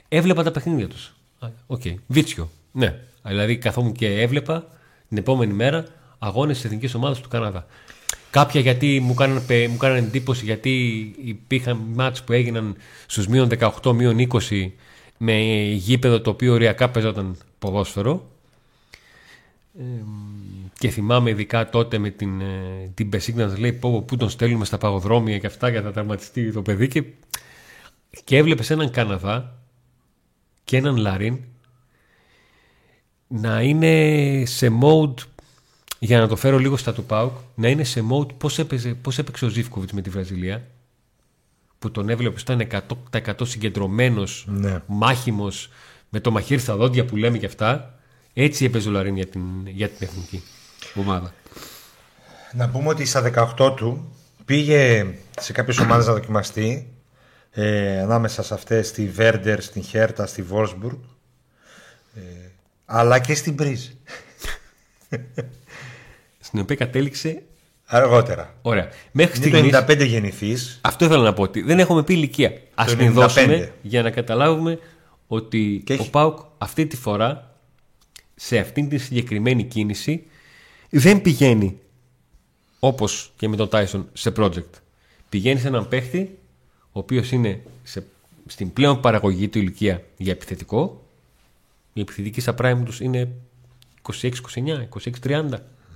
έβλεπα 0.09 0.43
τα 0.43 0.51
παιχνίδια 0.51 0.89
τους. 0.89 1.15
Α, 1.39 1.49
Οκ, 1.67 1.83
βίτσιο. 2.07 2.51
Ναι, 2.73 2.95
δηλαδή 3.23 3.57
καθόμουν 3.57 3.93
και 3.93 4.21
έβλεπα 4.21 4.67
την 5.09 5.17
επόμενη 5.19 5.53
μέρα 5.53 5.85
αγώνες 6.19 6.57
της 6.57 6.65
εθνικής 6.65 6.95
ομάδας 6.95 7.21
του 7.21 7.29
Καναδά. 7.29 7.67
Κάποια 8.31 8.61
γιατί 8.61 9.01
μου 9.01 9.15
κάνανε, 9.15 9.41
πε- 9.41 9.69
μου 9.69 9.77
κάνανε 9.77 9.99
εντύπωση 9.99 10.45
γιατί 10.45 10.71
υπήρχαν 11.25 11.81
μάτς 11.95 12.25
που 12.25 12.33
έγιναν 12.33 12.77
στους 13.07 13.27
μείον 13.27 13.49
18, 13.83 13.93
μείον 13.95 14.29
20 14.51 14.71
με 15.19 15.35
γήπεδο 15.73 16.21
το 16.21 16.31
οποίο 16.31 16.53
οριακά 16.53 16.91
παίζονταν 16.91 17.37
ποδόσφαιρο. 17.59 18.31
Ε, 19.79 19.83
και 20.79 20.89
θυμάμαι 20.89 21.31
ειδικά 21.31 21.71
τότε 21.71 21.99
με 21.99 22.11
την, 22.11 22.41
ε, 22.41 22.91
την 22.95 23.09
Πεσίκ 23.09 23.37
να 23.37 23.59
λέει 23.59 23.73
πω, 23.73 23.91
πω, 23.91 24.03
πού 24.03 24.17
τον 24.17 24.31
στέλνουμε 24.31 24.65
στα 24.65 24.79
παγοδρόμια 24.79 25.39
και 25.39 25.47
αυτά 25.47 25.69
για 25.69 25.81
να 25.81 25.93
τραυματιστεί 25.93 26.53
το 26.53 26.63
παιδί 26.63 26.89
και, 26.89 27.05
και 28.25 28.37
έβλεπες 28.37 28.71
έναν 28.71 28.91
Καναδά 28.91 29.59
και 30.65 30.77
έναν 30.77 30.97
Λαρίν 30.97 31.39
να 33.29 33.63
είναι 33.63 34.43
σε 34.47 34.73
mode 34.83 35.15
για 35.99 36.19
να 36.21 36.29
το 36.29 36.37
φέρω 36.37 36.59
λίγο 36.59 36.77
στα 36.77 36.93
του 36.93 37.05
ΠΑΟΚ 37.05 37.33
να 37.55 37.69
είναι 37.69 37.85
σε 37.85 38.05
mode 38.11 38.35
πώς, 38.39 38.59
έπαιζε, 38.59 38.95
πώς 38.95 39.19
έπαιξε 39.19 39.45
ο 39.45 39.49
Ζήφκοβιτς 39.49 39.93
με 39.93 40.01
τη 40.03 40.11
Βραζιλία 40.11 40.67
που 41.79 41.91
τον 41.91 42.09
έβλεπε 42.09 42.41
ήταν 42.41 42.69
100% 43.13 43.33
συγκεντρωμένος 43.43 44.45
Ναι. 44.49 44.83
μάχημος 44.87 45.71
με 46.09 46.21
το 46.21 46.31
μαχαίρι 46.31 46.61
στα 46.61 46.77
δόντια 46.77 47.05
που 47.05 47.17
λέμε 47.17 47.39
και 47.39 47.47
αυτά. 47.47 47.99
Έτσι 48.35 48.65
έπαιζε 48.65 48.89
ο 48.89 48.93
Λαρίν 48.93 49.17
για 49.17 49.27
την, 49.27 49.43
για 49.67 49.89
την 49.89 50.07
εθνική 50.07 50.43
ομάδα. 50.95 51.35
Να 52.53 52.69
πούμε 52.69 52.89
ότι 52.89 53.05
στα 53.05 53.55
18 53.59 53.77
του 53.77 54.13
πήγε 54.45 55.07
σε 55.41 55.53
κάποιες 55.53 55.79
ομάδες 55.79 56.07
να 56.07 56.13
δοκιμαστεί 56.13 56.93
ε, 57.51 58.01
ανάμεσα 58.01 58.43
σε 58.43 58.55
αυτές 58.55 58.89
στη 58.89 59.09
Βέρντερ, 59.09 59.63
στην 59.63 59.83
Χέρτα, 59.83 60.27
στη 60.27 60.43
Βόλσμπουργκ 60.43 60.99
ε, 62.15 62.21
αλλά 62.85 63.19
και 63.19 63.35
στην 63.35 63.55
Μπρίζ 63.55 63.87
στην 66.49 66.61
οποία 66.61 66.77
κατέληξε 66.77 67.43
αργότερα. 67.85 68.55
ωραία 68.63 68.89
μέχρι 69.13 69.37
Είναι 69.37 69.47
στιγμής 69.49 69.73
το 69.73 69.85
95 69.89 70.07
γεννηθείς 70.07 70.79
αυτό 70.83 71.05
ήθελα 71.05 71.23
να 71.23 71.33
πω 71.33 71.43
ότι 71.43 71.63
δεν 71.63 71.79
έχουμε 71.79 72.03
πει 72.05 72.13
ηλικία 72.15 72.53
ας 72.75 72.91
Το 72.91 72.97
την 72.97 73.07
95. 73.09 73.13
δώσουμε 73.13 73.73
για 73.83 74.03
να 74.03 74.11
καταλάβουμε 74.11 74.79
ότι 75.27 75.83
Και 75.85 75.93
ο 75.93 75.97
έχει- 75.97 76.11
ΠΑΟΚ 76.11 76.39
αυτή 76.59 76.87
τη 76.87 76.97
φορά 76.97 77.55
σε 78.35 78.59
αυτήν 78.59 78.89
τη 78.89 78.99
συγκεκριμένη 78.99 79.65
κίνηση 79.65 80.27
δεν 80.91 81.23
πηγαίνει 81.23 81.79
όπως 82.79 83.33
και 83.37 83.49
με 83.49 83.57
τον 83.57 83.69
Τάισον 83.69 84.09
σε 84.13 84.33
project. 84.37 84.71
Πηγαίνει 85.29 85.61
σε 85.61 85.67
έναν 85.69 85.89
παίχτη 85.89 86.39
ο 86.93 86.99
οποίος 86.99 87.31
είναι 87.33 87.61
σε, 87.83 88.05
στην 88.47 88.73
πλέον 88.73 89.01
παραγωγή 89.01 89.49
του 89.49 89.59
ηλικία 89.59 90.03
για 90.17 90.33
επιθετικό. 90.33 91.07
Η 91.93 92.01
επιθετική 92.01 92.41
στα 92.41 92.55
prime 92.59 92.81
τους 92.85 93.01
είναι 93.01 93.29
26-29, 94.21 94.31
26-30. 95.25 95.49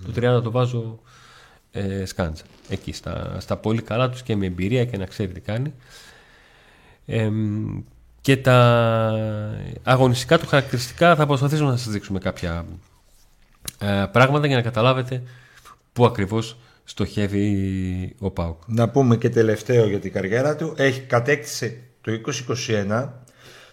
Το 0.07 0.37
30 0.39 0.43
το 0.43 0.51
βάζω 0.51 0.99
ε, 1.73 2.05
σκάντσα. 2.05 2.45
Εκεί 2.69 2.93
στα, 2.93 3.37
στα 3.41 3.57
πολύ 3.57 3.83
καλά 3.83 4.11
τους 4.11 4.23
και 4.23 4.37
με 4.37 4.47
εμπειρία 4.47 4.85
και 4.85 4.97
να 4.97 5.07
ξέρει 5.07 5.33
τι 5.33 5.41
κάνει. 5.41 5.73
Εμ, 7.07 7.83
και 8.21 8.37
τα 8.37 8.59
αγωνιστικά 9.83 10.39
του 10.39 10.47
χαρακτηριστικά 10.47 11.15
θα 11.17 11.27
προσπαθήσουμε 11.27 11.71
να 11.71 11.77
σας 11.77 11.93
δείξουμε 11.93 12.19
κάποια 12.19 12.65
ε, 13.79 14.05
πράγματα 14.13 14.47
για 14.47 14.57
να 14.57 14.63
καταλάβετε 14.63 15.23
πού 15.93 16.05
ακριβώς 16.05 16.57
στοχεύει 16.85 18.15
ο 18.19 18.31
ΠΑΟΚ. 18.31 18.61
Να 18.67 18.89
πούμε 18.89 19.17
και 19.17 19.29
τελευταίο 19.31 19.87
για 19.89 19.99
την 20.01 20.13
καριέρα 20.13 20.57
του. 20.57 20.75
Έχει 20.77 21.01
κατέκτησε 21.01 21.81
το 22.01 22.13
2021 22.69 23.09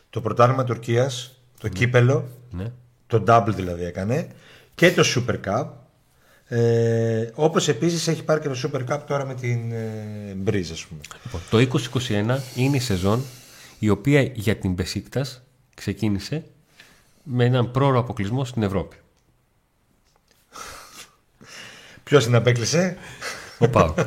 το 0.09 0.21
πρωτάθλημα 0.21 0.63
Τουρκίας, 0.63 1.41
το 1.59 1.67
κύπελο, 1.67 2.27
Ναι. 2.51 2.71
το 3.07 3.24
double 3.27 3.53
δηλαδή 3.55 3.83
έκανε 3.83 4.27
και 4.75 4.91
το 4.91 5.03
Super 5.05 5.36
Cup. 5.45 5.65
Ε, 6.51 7.29
όπως 7.34 7.68
επίσης 7.68 8.08
έχει 8.08 8.24
πάρει 8.24 8.39
και 8.41 8.48
το 8.50 8.60
Super 8.63 8.94
Cup 8.94 9.00
τώρα 9.08 9.25
με 9.25 9.34
την 9.36 9.72
ε, 9.72 10.38
Breeze 10.46 10.70
ας 10.72 10.86
πούμε. 10.86 11.01
Λοιπόν, 11.24 11.41
το 11.50 11.79
2021 12.38 12.39
είναι 12.56 12.75
η 12.75 12.79
σεζόν 12.79 13.24
η 13.79 13.89
οποία 13.89 14.22
για 14.22 14.56
την 14.56 14.72
Μπεσίκτας 14.74 15.41
ξεκίνησε 15.75 16.44
με 17.24 17.46
έναν 17.46 17.72
πρόωρο 17.72 18.00
αποκλεισμό 18.00 18.46
στην 18.46 18.63
Ευρώπη. 18.63 18.96
Ποιος 22.03 22.24
την 22.24 22.36
απέκλεισε; 22.36 22.98
Ο 23.58 23.70
ΠΑΟΚ. 23.70 23.98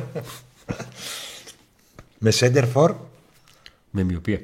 Με 2.17 2.31
Σέντερφορ. 2.31 2.95
με 3.89 4.03
μοιοπία. 4.03 4.39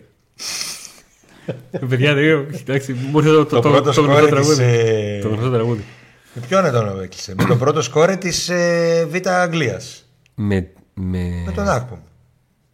Παιδιά, 1.90 2.14
δεν 2.14 2.52
κοιτάξτε, 2.52 2.94
μου 2.94 3.18
ήρθε 3.18 3.30
το, 3.32 3.46
το, 3.46 3.56
Το 3.56 3.60
το, 3.62 3.70
πρώτο 3.70 3.84
το 3.84 3.92
σκόρ 3.94 4.06
γνωστό 4.06 4.22
της, 4.26 4.30
τραγούδι. 4.30 4.64
ε, 4.64 5.20
Το 5.22 5.28
γνωστό 5.28 5.52
τραγούδι. 5.52 5.84
Με 6.34 6.42
ποιον 6.48 6.72
τον 6.72 7.02
έκλεισε. 7.02 7.34
με 7.38 7.44
τον 7.44 7.58
πρώτο 7.58 7.82
σκόρε 7.82 8.16
της 8.16 8.50
ε, 8.50 9.06
Β' 9.10 9.28
Αγγλίας. 9.28 10.06
Με, 10.36 10.72
με, 10.94 11.44
Με 11.46 11.52
τον 11.52 11.70
Άκπομ. 11.70 12.00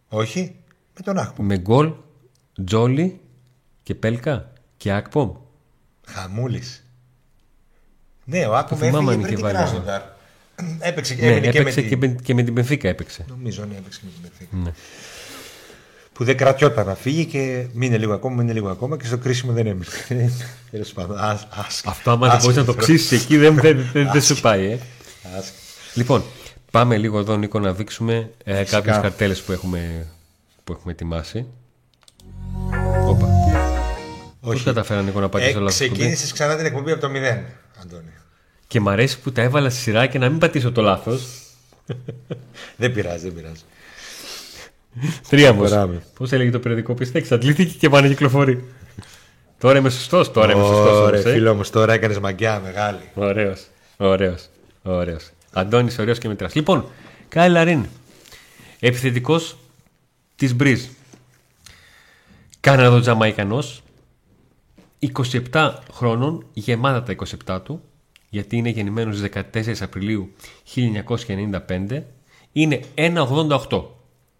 Όχι, 0.08 0.56
με 0.94 1.00
τον 1.04 1.18
Άκπομ. 1.18 1.46
με 1.46 1.58
γκολ, 1.58 1.92
Τζόλι 2.64 3.20
και 3.82 3.94
Πέλκα 3.94 4.52
και 4.76 4.92
Ακπομ. 4.92 5.32
Χαμούλης. 6.06 6.84
Ναι, 8.24 8.46
ο 8.46 8.56
Άκπομ 8.56 8.78
Το 8.78 8.84
θυμάμαι 8.84 9.12
έφυγε 9.12 9.14
αν 9.14 9.20
πριν 9.22 9.34
είχε 9.34 9.34
την 9.34 9.44
βάλει. 9.44 9.56
Κράσνονταρ. 9.56 10.02
Έπαιξε 10.78 11.14
και 11.14 11.22
Ναι, 11.22 11.30
έμεινε 11.30 11.46
και 11.52 11.58
με 11.62 11.70
έπαιξε 11.70 11.80
την... 11.80 11.88
και, 11.88 11.96
με, 11.96 12.16
και 12.22 12.34
με 12.34 12.42
την 12.42 12.54
Πενφύκα 12.54 12.88
έπαιξε. 12.88 13.24
Νομίζω 13.28 13.64
ναι, 13.64 13.76
έπαιξε 13.76 14.00
και 14.00 14.06
με 14.22 14.28
την 14.28 14.46
Benfica. 14.46 14.58
Ναι. 14.64 14.72
Που 16.16 16.24
δεν 16.24 16.36
κρατιόταν 16.36 16.86
να 16.86 16.94
φύγει 16.94 17.24
και 17.24 17.66
μείνε 17.72 17.98
λίγο 17.98 18.12
ακόμα, 18.12 18.34
μείνε 18.36 18.52
λίγο 18.52 18.68
ακόμα 18.68 18.96
και 18.96 19.06
στο 19.06 19.18
κρίσιμο 19.18 19.52
δεν 19.52 19.66
έμεινε. 19.66 19.86
Τέλος 20.70 20.92
πάντων. 20.92 21.18
ας- 21.18 21.46
άσχετο. 21.50 21.90
Αυτό 21.90 22.10
άμα 22.10 22.28
δεν 22.28 22.38
μπορείς 22.40 22.56
να 22.56 22.64
το 22.64 22.70
Άσχετο. 22.78 22.92
ψήσεις 22.98 23.22
εκεί 23.22 23.36
δεν, 23.36 23.54
δεν, 23.54 23.90
δεν, 23.92 24.08
δεν 24.12 24.22
σου 24.22 24.40
πάει. 24.40 24.64
Ε. 24.70 24.78
Άσχετο. 25.38 25.56
Λοιπόν, 25.94 26.22
πάμε 26.70 26.96
λίγο 26.96 27.18
εδώ 27.18 27.36
Νίκο 27.36 27.58
να 27.60 27.72
δείξουμε 27.72 28.30
ε, 28.44 28.56
Φυσικά. 28.58 28.76
κάποιες 28.76 28.96
καρτέλες 29.00 29.40
που 29.42 29.52
έχουμε, 29.52 30.06
που 30.64 30.72
έχουμε 30.72 30.92
ετοιμάσει. 30.92 31.46
Όπα. 33.06 33.26
Πώς 34.40 34.54
Όχι. 34.54 34.64
καταφέρανε 34.64 35.06
Νίκο 35.06 35.20
να 35.20 35.28
πατήσω 35.28 35.58
Ε, 35.58 35.60
λάθος 35.60 35.78
κουμπί; 35.78 35.90
Ξεκίνησες 35.90 36.32
ξανά 36.32 36.56
την 36.56 36.66
εκπομπή 36.66 36.90
από 36.92 37.00
το 37.00 37.08
μηδέν, 37.08 37.44
Αντώνη. 37.82 38.10
Και 38.66 38.80
μ' 38.80 38.88
αρέσει 38.88 39.18
που 39.20 39.32
τα 39.32 39.42
έβαλα 39.42 39.70
στη 39.70 39.80
σειρά 39.80 40.06
και 40.06 40.18
να 40.18 40.28
μην 40.28 40.38
πατήσω 40.38 40.72
το 40.72 40.82
λάθος. 40.82 41.22
Δεν 42.76 42.92
πειράζει, 42.92 43.22
δεν 43.28 43.34
πειράζει. 43.34 43.60
Τρίαμβος. 45.28 45.70
Μπράβο. 45.70 46.02
Πώς 46.18 46.32
έλεγε 46.32 46.50
το 46.50 46.58
περιοδικό 46.58 46.94
πίστη, 46.94 47.18
εξαντλήθηκε 47.18 47.74
και 47.78 47.88
πάνε 47.88 48.08
κυκλοφορεί. 48.08 48.64
Τώρα 49.58 49.78
είμαι 49.78 49.90
σωστός, 49.90 50.32
τώρα 50.32 50.52
είμαι 50.52 50.62
σωστός. 50.62 50.96
Ωραία, 50.96 51.00
όμως, 51.00 51.24
ε. 51.24 51.32
φίλο 51.32 51.54
μου, 51.54 51.62
τώρα 51.70 51.92
έκανες 51.92 52.18
μαγκιά 52.18 52.60
μεγάλη. 52.64 53.00
Ωραίος, 53.14 53.66
ωραίος, 53.96 54.48
ωραίος. 54.82 55.30
Αντώνης 55.52 55.98
ωραίος 55.98 56.18
και 56.18 56.28
μετράς. 56.28 56.54
Λοιπόν, 56.54 56.84
Κάι 57.28 57.48
Λαρίν, 57.48 57.86
επιθετικός 58.80 59.56
της 60.36 60.54
Μπριζ. 60.54 60.84
Καναδο-Τζαμαϊκανός, 62.60 63.82
27 65.52 65.74
χρόνων, 65.92 66.46
γεμάτα 66.52 67.02
τα 67.02 67.12
27 67.46 67.60
του, 67.62 67.80
γιατί 68.30 68.56
είναι 68.56 68.68
γεννημένος 68.68 69.16
στις 69.16 69.28
14 69.28 69.82
Απριλίου 69.82 70.32
1995, 70.62 72.02
είναι 72.52 72.80
1,88. 72.94 73.84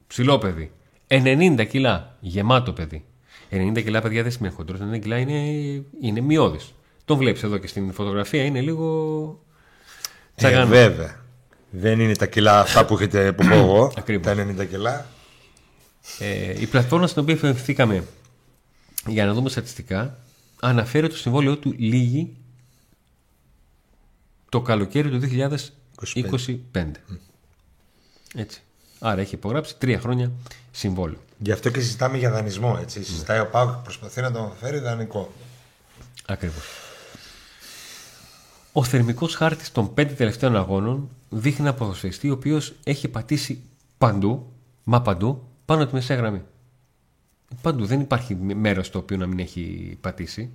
Ψηλό 0.06 0.38
παιδί. 0.38 0.72
90 1.08 1.66
κιλά. 1.68 2.16
Γεμάτο 2.20 2.72
παιδί. 2.72 3.04
90 3.50 3.82
κιλά, 3.82 4.00
παιδιά, 4.00 4.22
δεν 4.22 4.32
σημαίνει 4.32 4.54
χοντρός. 4.54 4.80
90 4.80 4.98
κιλά 4.98 5.18
είναι, 5.18 5.40
είναι 6.00 6.20
μειώδης. 6.20 6.74
Τον 7.04 7.16
βλέπεις 7.16 7.42
εδώ 7.42 7.58
και 7.58 7.66
στην 7.66 7.92
φωτογραφία. 7.92 8.44
Είναι 8.44 8.60
λίγο. 8.60 9.40
Ε, 10.34 10.36
Τσαγάνος. 10.36 10.68
βέβαια. 10.68 11.24
Δεν 11.70 12.00
είναι 12.00 12.16
τα 12.16 12.26
κιλά 12.26 12.60
αυτά 12.60 12.84
που, 12.84 12.94
έχετε, 12.94 13.32
που 13.32 13.42
έχω 13.42 13.54
εγώ. 13.54 13.92
Ακριβώς. 13.98 14.36
Τα 14.36 14.46
90 14.62 14.66
κιλά. 14.68 15.06
Ε, 16.18 16.60
η 16.60 16.66
πλατφόρμα 16.66 17.06
στην 17.06 17.22
οποία 17.22 17.34
ευχηθήκαμε 17.34 18.04
για 19.06 19.26
να 19.26 19.32
δούμε 19.32 19.48
στατιστικά 19.48 20.18
αναφέρει 20.60 21.04
ότι 21.04 21.14
το 21.14 21.20
συμβόλαιο 21.20 21.56
του 21.56 21.74
λύγει 21.78 22.36
το 24.48 24.60
καλοκαίρι 24.60 25.10
του 25.10 25.20
2025. 26.74 26.90
Έτσι. 28.34 28.62
Άρα 28.98 29.20
έχει 29.20 29.34
υπογράψει 29.34 29.76
τρία 29.78 30.00
χρόνια 30.00 30.30
συμβόλαιο. 30.70 31.18
Γι' 31.38 31.52
αυτό 31.52 31.70
και 31.70 31.80
συζητάμε 31.80 32.18
για 32.18 32.30
δανεισμό. 32.30 32.78
Έτσι. 32.80 33.04
Συζητάει 33.04 33.40
ο 33.40 33.46
Πάουκ 33.46 33.74
προσπαθεί 33.82 34.20
να 34.20 34.32
τον 34.32 34.52
φέρει 34.60 34.78
δανεικό. 34.78 35.32
Ακριβώς. 36.26 36.64
Ο 38.72 38.84
θερμικός 38.84 39.34
χάρτης 39.34 39.72
των 39.72 39.94
πέντε 39.94 40.12
τελευταίων 40.12 40.56
αγώνων 40.56 41.08
δείχνει 41.28 41.66
ένα 41.66 41.74
ποδοσφαιριστή 41.74 42.30
ο 42.30 42.32
οποίος 42.32 42.74
έχει 42.84 43.08
πατήσει 43.08 43.62
παντού, 43.98 44.52
μα 44.84 45.02
παντού, 45.02 45.42
πάνω 45.64 45.80
από 45.80 45.90
τη 45.90 45.96
μεσαία 45.96 46.16
γραμμή. 46.16 46.42
Παντού. 47.62 47.86
Δεν 47.86 48.00
υπάρχει 48.00 48.34
μέρος 48.34 48.90
το 48.90 48.98
οποίο 48.98 49.16
να 49.16 49.26
μην 49.26 49.38
έχει 49.38 49.96
πατήσει. 50.00 50.50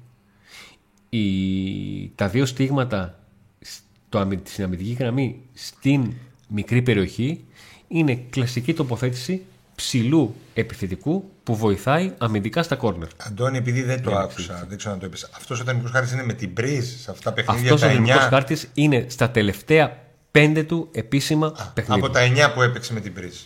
Η... 1.09 2.09
Τα 2.09 2.27
δύο 2.29 2.45
στίγματα 2.45 3.19
στο... 3.61 4.17
αμυ- 4.17 4.47
στην 4.47 4.63
αμυντική 4.63 4.91
γραμμή 4.91 5.41
στην 5.53 6.13
μικρή 6.47 6.81
περιοχή 6.81 7.45
είναι 7.91 8.15
κλασική 8.29 8.73
τοποθέτηση 8.73 9.45
ψηλού 9.75 10.35
επιθετικού 10.53 11.29
που 11.43 11.55
βοηθάει 11.55 12.13
αμυντικά 12.17 12.63
στα 12.63 12.75
κόρνερ. 12.75 13.07
Αντώνη, 13.17 13.57
επειδή 13.57 13.81
δεν 13.81 14.01
το 14.01 14.09
Ναι, 14.09 14.17
άκουσα, 14.17 14.65
δεν 14.69 14.77
ξέρω 14.77 14.93
αν 14.93 14.99
το 14.99 15.05
είπες. 15.05 15.29
Αυτός 15.35 15.59
ο 15.59 15.63
τεχνικό 15.63 15.87
χάρτης 15.89 16.11
είναι 16.11 16.23
με 16.23 16.33
την 16.33 16.49
Μπριζ 16.49 16.85
σε 17.01 17.11
αυτά 17.11 17.23
τα 17.23 17.33
παιχνίδια. 17.33 17.61
Αυτός 17.73 17.81
ο 17.81 17.85
τα 17.85 17.91
ελληνικό 17.91 18.17
9, 18.17 18.29
χάρτης 18.29 18.69
είναι 18.73 19.05
στα 19.09 19.29
τελευταία 19.29 19.97
πέντε 20.31 20.63
του 20.63 20.89
επίσημα 20.91 21.71
παιχνίδια. 21.73 22.05
από 22.05 22.13
τα 22.13 22.49
9 22.49 22.53
που 22.53 22.61
έπαιξε 22.61 22.93
με 22.93 22.99
την 22.99 23.11
Μπριζ. 23.11 23.35
9 23.35 23.43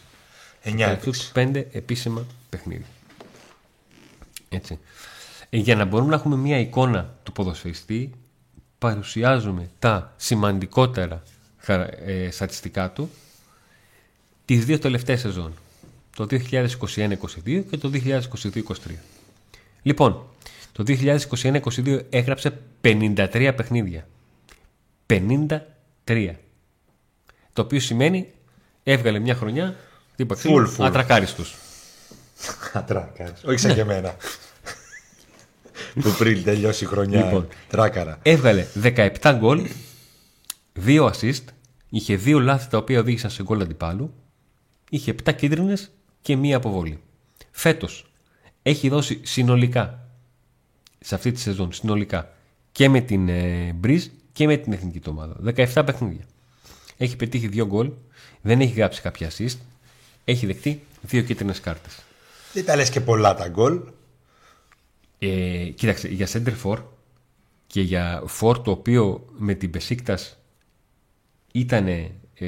τελευταία 0.62 0.96
του 0.96 1.10
έπαιξε. 1.10 1.30
πέντε 1.34 1.68
επίσημα 1.72 2.26
παιχνίδια. 2.50 2.86
Έτσι. 4.50 4.80
Ε, 5.50 5.58
για 5.58 5.76
να 5.76 5.86
μπορούμε 5.86 6.10
να 6.10 6.16
έχουμε 6.16 6.36
μια 6.36 6.60
εικόνα 6.60 7.14
του 7.24 7.32
ποδοσφαιριστή, 7.32 8.12
παρουσιάζουμε 8.78 9.70
τα 9.80 10.14
σημαντικότερα 10.18 11.24
χαρα- 11.58 12.00
ε, 12.06 12.30
στατιστικά 12.32 12.92
του 12.92 13.10
τις 14.46 14.66
δύο 14.66 14.80
τελευταίες 14.80 15.20
σεζόν. 15.20 15.54
Το 16.16 16.28
2021-22 16.30 17.64
και 17.70 17.78
το 17.78 17.92
2022-23. 17.94 18.74
Λοιπόν, 19.82 20.26
το 20.72 20.84
2021-22 20.88 22.02
έγραψε 22.10 22.60
53 22.82 23.54
παιχνίδια. 23.56 24.08
53. 25.08 26.32
Το 27.54 27.62
οποίο 27.62 27.80
σημαίνει 27.80 28.28
έβγαλε 28.84 29.20
μια 29.20 29.36
χρονιά 29.36 29.76
τι 30.16 30.24
είπα, 30.24 30.36
Full, 30.44 30.68
full. 30.78 30.86
ατρακάριστος. 30.86 31.56
Ατράκαρε. 32.74 33.34
Όχι 33.46 33.58
σαν 33.58 33.74
και 33.74 33.82
εμένα. 33.82 34.16
που 36.02 36.16
πριν 36.18 36.44
τελειώσει 36.44 36.84
η 36.84 36.88
χρονιά. 36.88 37.24
Λοιπόν. 37.24 37.48
Τράκαρα. 37.68 38.20
Έβγαλε 38.22 38.66
17 38.84 39.36
γκολ, 39.38 39.70
2 40.86 41.12
assist, 41.12 41.44
είχε 41.90 42.20
2 42.26 42.40
λάθη 42.42 42.70
τα 42.70 42.78
οποία 42.78 43.00
οδήγησαν 43.00 43.30
σε 43.30 43.44
γκολ 43.44 43.62
αντιπάλου, 43.62 44.14
είχε 44.90 45.16
7 45.24 45.36
κίτρινες 45.36 45.92
και 46.22 46.36
μία 46.36 46.58
αποβολή. 46.58 47.00
Φέτος 47.52 48.06
έχει 48.62 48.90
δώσει 48.90 49.20
συνολικά, 49.24 50.10
σε 51.00 51.16
αυτή 51.16 51.32
τη 51.32 51.40
σεζόν, 51.40 51.74
συνολικά 51.74 52.34
και 52.72 52.90
με 52.90 53.02
την 53.02 53.30
ε, 53.30 53.76
Breeze 53.84 54.06
και 54.32 54.46
με 54.46 54.58
την 54.58 54.74
εθνική 54.74 55.00
του 55.00 55.12
ομάδα. 55.16 55.54
17 55.56 55.84
παιχνίδια. 55.86 56.24
Έχει 56.98 57.16
πετύχει 57.16 57.50
2 57.54 57.66
γκολ, 57.66 57.92
δεν 58.42 58.62
έχει 58.62 58.74
γράψει 58.74 59.02
κάποια 59.02 59.32
assist, 59.32 59.58
έχει 60.26 60.46
δεχτεί 60.46 60.84
2 61.12 61.24
κίτρινες 61.26 61.60
κάρτες. 61.60 62.04
Δεν 62.54 62.66
τα 62.66 62.76
λες 62.76 62.90
και 62.90 63.02
πολλά 63.02 63.36
τα 63.36 63.48
γκολ. 63.48 63.82
Ε, 65.20 65.70
κοίταξε, 65.76 66.08
για 66.08 66.28
center 66.28 66.54
for 66.64 66.78
και 67.68 67.82
για 67.82 68.24
for 68.40 68.64
το 68.64 68.72
οποίο 68.72 69.26
με 69.38 69.54
την 69.54 69.72
Πεσίκτας 69.72 70.38
ήταν, 71.52 72.12
ε, 72.38 72.48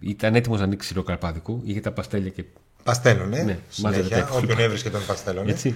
ήταν 0.00 0.34
έτοιμος 0.34 0.58
να 0.58 0.64
ανοίξει 0.64 0.94
ροκαρπάδικου, 0.94 1.60
είχε 1.64 1.80
τα 1.80 1.92
παστέλια 1.92 2.30
και 2.30 2.44
Παστέλωνε. 2.84 3.42
Ναι, 3.42 3.58
συνέχεια. 3.68 4.02
μάζευε 4.02 4.08
τα 4.08 4.36
Όποιον 4.36 4.58
έβρισκε 4.58 4.90
τον 4.90 5.00
παστέλωνε. 5.06 5.50
έτσι. 5.50 5.74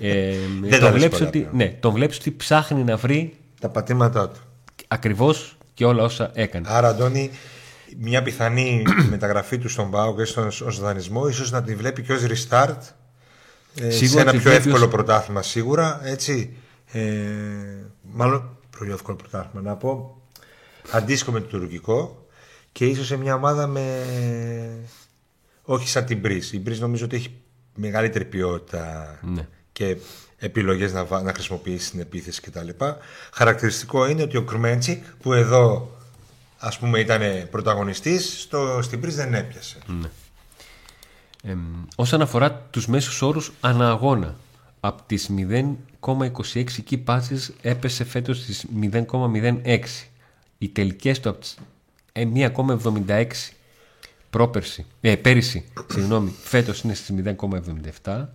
ε, 0.00 0.34
τα 0.70 0.78
τον 0.78 0.90
λες 0.92 0.92
βλέπεις 0.92 1.18
πολλά 1.18 1.28
ότι, 1.28 1.38
πλέον. 1.38 1.56
ναι, 1.56 1.76
τον 1.80 1.92
βλέπεις 1.92 2.18
ότι 2.18 2.30
ψάχνει 2.32 2.84
να 2.84 2.96
βρει 2.96 3.36
Τα 3.60 3.68
πατήματά 3.68 4.28
του. 4.28 4.40
ακριβώς 4.88 5.56
και 5.74 5.84
όλα 5.84 6.02
όσα 6.02 6.30
έκανε. 6.34 6.66
Άρα, 6.70 6.88
Αντώνη, 6.88 7.30
μια 7.98 8.22
πιθανή 8.22 8.82
μεταγραφή 9.10 9.58
του 9.58 9.68
στον 9.68 9.90
Πάο 9.90 10.16
και 10.16 10.24
στον 10.24 10.46
ως 10.46 10.80
δανεισμό, 10.80 11.28
ίσως 11.28 11.50
να 11.50 11.62
τη 11.62 11.74
βλέπει 11.74 12.02
και 12.02 12.12
ως 12.12 12.22
restart 12.26 12.76
ε, 13.80 13.90
σε 13.90 13.96
Σίγουρα 13.96 14.20
ένα 14.20 14.30
τη 14.30 14.38
πιο 14.38 14.50
βλέπει 14.50 14.66
εύκολο 14.66 14.84
ως- 14.84 14.90
πρωτάθλημα 14.90 15.42
σίγουρα. 15.42 16.00
Έτσι. 16.04 16.56
Ε, 16.92 17.00
μάλλον 18.02 18.56
πιο 18.70 18.92
εύκολο 18.92 19.16
πρωτάθλημα 19.16 19.68
να 19.70 19.76
πω. 19.76 20.16
Αντίστοιχο 20.90 21.32
με 21.32 21.40
το 21.40 21.46
τουρκικό 21.46 22.23
και 22.74 22.86
ίσως 22.86 23.06
σε 23.06 23.16
μια 23.16 23.34
ομάδα 23.34 23.66
με. 23.66 24.04
Όχι 25.62 25.88
σαν 25.88 26.04
την 26.04 26.18
Μπρίζ. 26.18 26.52
Η 26.52 26.58
Μπρίζ 26.58 26.80
νομίζω 26.80 27.04
ότι 27.04 27.16
έχει 27.16 27.32
μεγαλύτερη 27.74 28.24
ποιότητα 28.24 29.18
Ναι. 29.22 29.46
και 29.72 29.96
επιλογές 30.38 30.92
να, 30.92 31.04
βα- 31.04 31.22
να 31.22 31.32
χρησιμοποιήσει 31.32 31.86
στην 31.86 32.00
επίθεση 32.00 32.40
κτλ. 32.40 32.68
Χαρακτηριστικό 33.32 34.06
είναι 34.06 34.22
ότι 34.22 34.36
ο 34.36 34.42
Κρμέντσικ 34.44 35.04
που 35.22 35.32
εδώ 35.32 35.96
ας 36.58 36.78
πούμε 36.78 36.98
ήταν 36.98 37.20
πρωταγωνιστής 37.50 38.40
στο, 38.40 38.78
στην 38.82 39.00
Πρίζ 39.00 39.14
δεν 39.14 39.34
έπιασε. 39.34 39.78
Ε, 41.42 41.54
όσον 41.96 42.20
αφορά 42.22 42.52
τους 42.70 42.86
μέσους 42.86 43.22
όρους 43.22 43.52
ανά 43.60 43.88
αγώνα, 43.90 44.34
από 44.80 45.02
τις 45.06 45.30
0,26 46.00 46.64
key 46.90 47.04
passes 47.04 47.48
έπεσε 47.62 48.04
φέτος 48.04 48.38
στις 48.38 48.66
0,06. 48.80 49.78
Οι 50.58 50.68
τελικές 50.68 51.20
του 51.20 51.28
από 51.28 51.38
τις 51.38 51.52
ε, 51.52 51.62
1,76 52.16 53.26
πρόπερση, 54.30 54.86
ε, 55.00 55.16
πέρυσι, 55.16 55.64
συγγνώμη, 55.90 56.30
φέτος 56.42 56.80
είναι 56.80 56.94
στις 56.94 57.10
0,77 58.04 58.28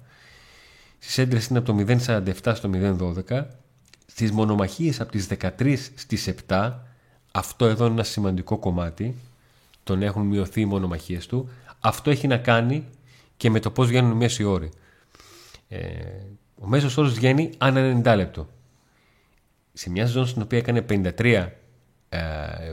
Στις 0.99 1.17
έντρες 1.17 1.47
είναι 1.47 1.59
από 1.59 1.67
το 1.67 1.85
0.47 1.87 2.55
στο 2.55 2.69
0.12. 2.73 3.45
Στις 4.05 4.31
μονομαχίες 4.31 5.01
από 5.01 5.11
τις 5.11 5.27
13 5.27 5.91
στις 5.95 6.27
7. 6.47 6.73
Αυτό 7.31 7.65
εδώ 7.65 7.85
είναι 7.85 7.93
ένα 7.93 8.03
σημαντικό 8.03 8.57
κομμάτι. 8.57 9.15
Τον 9.83 10.01
έχουν 10.01 10.25
μειωθεί 10.25 10.61
οι 10.61 10.65
μονομαχίες 10.65 11.27
του. 11.27 11.49
Αυτό 11.79 12.09
έχει 12.09 12.27
να 12.27 12.37
κάνει 12.37 12.85
και 13.37 13.49
με 13.49 13.59
το 13.59 13.71
πώς 13.71 13.87
βγαίνουν 13.87 14.17
μέση 14.17 14.43
όροι. 14.43 14.71
Ε, 15.69 15.79
ο 16.55 16.67
μέσος 16.67 16.97
όρος 16.97 17.13
βγαίνει 17.13 17.49
ανά 17.57 18.01
90 18.03 18.15
λεπτό. 18.15 18.49
Σε 19.73 19.89
μια 19.89 20.05
ζώνη 20.05 20.27
στην 20.27 20.41
οποία 20.41 20.57
έκανε 20.57 20.85
53 20.89 21.49
ε, 22.09 22.19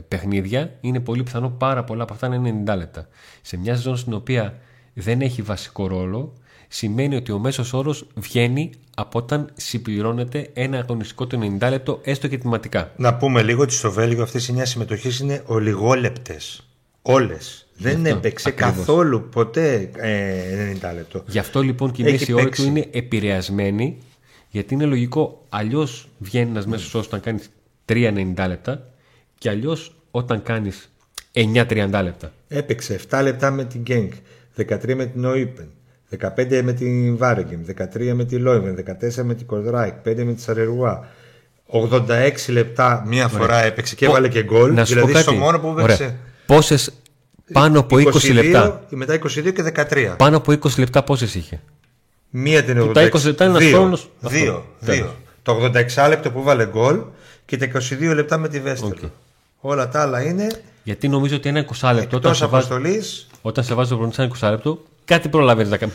παιχνίδια, 0.07 0.77
είναι 0.81 0.99
πολύ 0.99 1.23
πιθανό 1.23 1.49
πάρα 1.49 1.83
πολλά 1.83 2.03
από 2.03 2.13
αυτά 2.13 2.27
να 2.27 2.35
είναι 2.35 2.63
90 2.73 2.77
λεπτά. 2.77 3.07
Σε 3.41 3.57
μια 3.57 3.75
ζώνη 3.75 3.97
στην 3.97 4.13
οποία 4.13 4.57
δεν 4.93 5.21
έχει 5.21 5.41
βασικό 5.41 5.87
ρόλο, 5.87 6.33
σημαίνει 6.67 7.15
ότι 7.15 7.31
ο 7.31 7.39
μέσος 7.39 7.73
όρος 7.73 8.07
βγαίνει 8.15 8.69
από 8.95 9.19
όταν 9.19 9.49
συμπληρώνεται 9.53 10.49
ένα 10.53 10.77
αγωνιστικό 10.77 11.27
το 11.27 11.39
90 11.59 11.69
λεπτό, 11.69 11.99
έστω 12.03 12.27
και 12.27 12.37
τιματικά. 12.37 12.91
Να 12.97 13.15
πούμε 13.15 13.43
λίγο 13.43 13.61
ότι 13.61 13.73
στο 13.73 13.91
Βέλγιο 13.91 14.23
αυτές 14.23 14.47
οι 14.47 14.53
9 14.57 14.61
συμμετοχές 14.63 15.19
είναι 15.19 15.43
ολιγόλεπτες. 15.45 16.61
Όλες. 17.01 17.67
Δεν 17.77 17.97
αυτό, 17.97 18.09
έπαιξε 18.17 18.49
ακριβώς. 18.49 18.75
καθόλου 18.75 19.29
ποτέ 19.29 19.89
ε, 19.95 20.71
90 20.73 20.93
λεπτό. 20.95 21.23
Γι' 21.27 21.39
αυτό 21.39 21.61
λοιπόν 21.61 21.91
και 21.91 22.01
η 22.01 22.05
Έχει 22.05 22.13
μέση 22.13 22.33
όρη 22.33 22.43
παίξει. 22.43 22.61
του 22.61 22.67
είναι 22.67 22.87
επηρεασμένη, 22.91 23.97
γιατί 24.49 24.73
είναι 24.73 24.85
λογικό 24.85 25.45
αλλιώς 25.49 26.07
βγαίνει 26.17 26.49
ένας 26.49 26.65
μέσος 26.65 26.93
όρος 26.93 27.07
όταν 27.07 27.19
κάνει 27.19 27.39
3,90 27.85 28.47
λεπτά 28.47 28.89
και 29.37 29.49
αλλιώς 29.49 29.95
όταν 30.11 30.43
κάνεις 30.43 30.89
9,30 31.33 32.01
λεπτά. 32.03 32.31
Έπαιξε 32.47 32.99
7 33.09 33.19
λεπτά 33.23 33.51
με 33.51 33.65
την 33.65 33.83
Genk, 33.87 34.09
13 34.57 34.95
με 34.95 35.05
την 35.05 35.23
Oipen, 35.25 35.67
15 36.09 36.61
με 36.63 36.73
την 36.73 37.17
Varegem, 37.21 37.85
13 37.93 38.13
με 38.13 38.25
τη 38.25 38.37
Leuven, 38.45 38.75
14 38.75 39.23
με 39.23 39.33
την 39.33 39.47
Kortrijk, 39.49 39.93
5 40.03 40.23
με 40.23 40.33
τη 40.33 40.41
Σαρερουά. 40.41 41.07
86 41.71 42.31
λεπτά 42.47 43.03
μία 43.07 43.27
φορά 43.27 43.63
έπαιξε 43.63 43.95
και 43.95 44.05
έβαλε 44.05 44.27
και 44.27 44.43
γκολ. 44.43 44.73
Να 44.73 44.85
σου 44.85 44.93
δηλαδή 44.93 45.11
πω 45.11 45.17
κάτι. 45.17 45.29
στο 45.29 45.39
μόνο 45.43 45.59
που 45.59 45.75
έπαιξε. 45.79 46.17
Πόσε 46.45 46.91
πάνω 47.53 47.79
από 47.79 47.95
20 47.97 48.33
λεπτά. 48.33 48.85
Μετά 48.89 49.13
22 49.13 49.53
και 49.53 49.63
13. 49.91 50.15
Πάνω 50.17 50.37
από 50.37 50.51
20 50.51 50.77
λεπτά 50.77 51.03
πόσες 51.03 51.35
είχε; 51.35 51.61
Μία 52.29 52.63
την 52.63 52.81
86. 52.81 52.93
τα 52.93 53.09
20 53.09 53.25
λεπτά 53.25 53.45
είναι 53.45 53.53
ένας 53.53 53.67
Δύο. 53.67 53.77
χρόνος. 53.77 54.09
Δύο. 54.19 54.65
Αυτό. 54.79 54.91
δύο. 54.93 55.15
Το 55.41 55.71
86 55.95 56.07
λεπτό 56.09 56.31
που 56.31 56.43
βάλε 56.43 56.65
γκολ 56.65 57.01
και 57.45 57.57
τα 57.57 57.65
22 57.65 58.13
λεπτά 58.15 58.37
με 58.37 58.47
τη 58.47 58.59
Βέστερ. 58.59 58.87
Οκ. 58.91 58.97
Όλα 59.59 59.89
τα 59.89 60.01
άλλα 60.01 60.21
είναι 60.23 60.61
Γιατί 60.83 61.07
νομίζω 61.07 61.35
ότι 61.35 61.49
ένα 61.49 61.59
20 61.65 61.91
λεπτό 61.93 62.17
όταν 62.17 62.31
εκτός 62.31 62.37
σε, 62.37 62.45
βάζει, 62.45 62.65
αποστολής. 62.65 63.27
όταν 63.41 63.63
σε 63.63 63.73
βάζει 63.73 63.89
ο 63.89 63.95
προπονητής 63.95 64.23
ένα 64.23 64.35
20 64.47 64.49
λεπτό, 64.51 64.83
κάτι 65.05 65.29
προλαβαίνεις 65.29 65.71
να 65.71 65.77
κάνεις. 65.77 65.91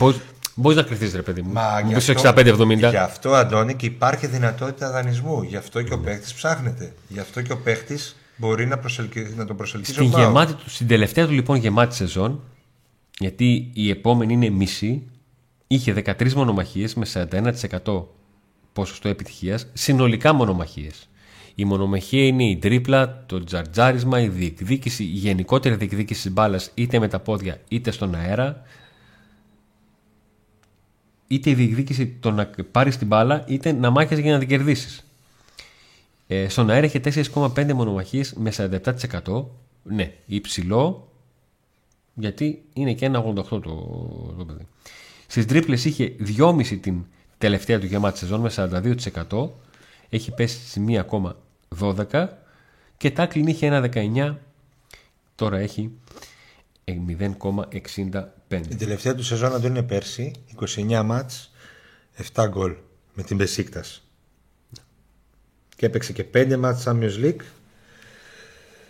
Μπορεί 0.55 0.75
να 0.75 0.81
κρυφτεί, 0.83 1.11
ρε 1.15 1.21
παιδί 1.21 1.41
μου. 1.41 1.51
Μα 1.53 1.79
Μου 1.83 1.87
γι' 1.89 1.93
πεις 1.93 2.09
αυτό- 2.09 2.29
65-70. 2.29 2.89
Γι' 2.89 2.95
αυτό, 2.97 3.33
Αντώνη, 3.33 3.75
και 3.75 3.85
υπάρχει 3.85 4.27
δυνατότητα 4.27 4.91
δανεισμού. 4.91 5.41
Γι' 5.43 5.55
αυτό 5.55 5.81
και 5.81 5.93
ο 5.93 5.99
παίχτη 5.99 6.31
ψάχνεται. 6.35 6.93
Γι' 7.07 7.19
αυτό 7.19 7.41
και 7.41 7.51
ο 7.51 7.57
παίχτη 7.57 7.97
μπορεί 8.35 8.65
να, 8.65 8.77
προσελκυ... 8.77 9.33
να 9.35 9.45
τον 9.45 9.55
προσελκύσει 9.57 9.93
Στην, 9.93 10.07
ο 10.07 10.09
ΠΑΟΚ. 10.09 10.25
γεμάτη, 10.25 10.53
του- 10.53 10.69
στην 10.69 10.87
τελευταία 10.87 11.25
του 11.25 11.31
λοιπόν 11.33 11.57
γεμάτη 11.57 11.95
σεζόν, 11.95 12.41
γιατί 13.19 13.69
η 13.73 13.89
επόμενη 13.89 14.33
είναι 14.33 14.49
μισή, 14.49 15.03
είχε 15.67 15.93
13 16.05 16.33
μονομαχίες 16.33 16.93
με 16.95 17.05
41% 17.13 18.03
ποσοστό 18.73 19.09
επιτυχίας, 19.09 19.67
συνολικά 19.73 20.33
μονομαχίες. 20.33 21.09
Η 21.55 21.65
μονομαχία 21.65 22.25
είναι 22.25 22.43
η 22.43 22.57
τρίπλα, 22.57 23.23
το 23.25 23.43
τζαρτζάρισμα, 23.43 24.19
η 24.21 24.27
διεκδίκηση, 24.27 25.03
η 25.03 25.07
γενικότερη 25.07 25.75
διεκδίκηση 25.75 26.21
της 26.21 26.31
μπάλας 26.31 26.71
είτε 26.73 26.99
με 26.99 27.07
τα 27.07 27.19
πόδια 27.19 27.61
είτε 27.67 27.91
στον 27.91 28.15
αέρα, 28.15 28.61
είτε 31.27 31.49
η 31.49 31.53
διεκδίκηση 31.53 32.07
το 32.19 32.31
να 32.31 32.49
πάρεις 32.71 32.97
την 32.97 33.07
μπάλα 33.07 33.43
είτε 33.47 33.71
να 33.71 33.89
μάχεσαι 33.89 34.21
για 34.21 34.33
να 34.33 34.39
την 34.39 34.47
κερδίσεις. 34.47 35.07
Ε, 36.27 36.49
στον 36.49 36.69
αέρα 36.69 36.85
είχε 36.85 37.01
4,5 37.33 37.73
μονομαχίες 37.73 38.33
με 38.33 38.51
47%. 38.57 39.45
Ναι, 39.83 40.13
υψηλό, 40.25 41.11
γιατί 42.13 42.63
είναι 42.73 42.93
και 42.93 43.05
ένα 43.05 43.23
88 43.25 43.33
το, 43.33 43.59
το 44.37 44.45
παιδί. 44.47 44.67
Στις 45.27 45.45
τρίπλες 45.45 45.85
είχε 45.85 46.15
2,5 46.37 46.79
την 46.81 47.05
τελευταία 47.37 47.79
του 47.79 47.85
γεμάτη 47.85 48.17
σεζόν 48.17 48.39
με 48.39 48.51
42%. 48.55 49.49
Έχει 50.09 50.31
πέσει 50.31 50.67
στη 50.67 50.79
1,12 51.79 52.27
και 52.97 53.11
τάκλιν 53.11 53.47
είχε 53.47 53.65
ένα 53.65 53.89
19, 53.93 54.35
τώρα 55.35 55.57
έχει 55.57 55.91
ε, 56.83 56.93
0,65. 57.39 58.23
Η 58.69 58.75
τελευταία 58.75 59.15
του 59.15 59.23
σεζόν 59.23 59.53
Αντώνη 59.53 59.77
είναι 59.77 59.83
πέρσι, 59.87 60.31
29 60.75 61.01
μάτς, 61.05 61.51
7 62.33 62.45
γκολ 62.49 62.75
με 63.13 63.23
την 63.23 63.37
Μπεσίκτας. 63.37 64.07
Και 65.75 65.85
έπαιξε 65.85 66.13
και 66.13 66.25
5 66.33 66.55
μάτς 66.57 66.83
Champions 66.87 67.23
League. 67.23 67.41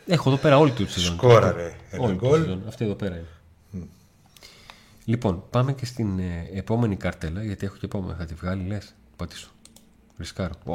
Έχω 0.08 0.30
εδώ 0.30 0.39
πέρα 0.39 0.58
όλη 0.58 0.72
του 0.72 0.86
τη 0.86 0.91
σεζόν. 0.91 1.15
Σκόραρε 1.15 1.76
ένα 1.89 2.04
Όλη 2.04 2.17
τη 2.17 2.26
γκολ. 2.26 2.39
σεζόν. 2.41 2.63
Αυτή 2.67 2.86
εδώ 2.86 2.93
πέρα 2.96 3.15
είναι. 3.15 3.88
Λοιπόν, 5.06 5.43
πάμε 5.50 5.74
και 5.74 5.86
στην 5.86 6.19
ε, 6.19 6.50
επόμενη 6.54 6.96
καρτέλα, 6.96 7.43
γιατί 7.43 7.65
έχω 7.65 7.76
και 7.76 7.86
επόμενη. 7.86 8.17
Θα 8.17 8.26
τη 8.26 8.34
βγάλει, 8.34 8.63
λες. 8.67 8.93
Πατήσω. 9.15 9.50
Ρισκάρω. 10.23 10.53
Ω, 10.65 10.73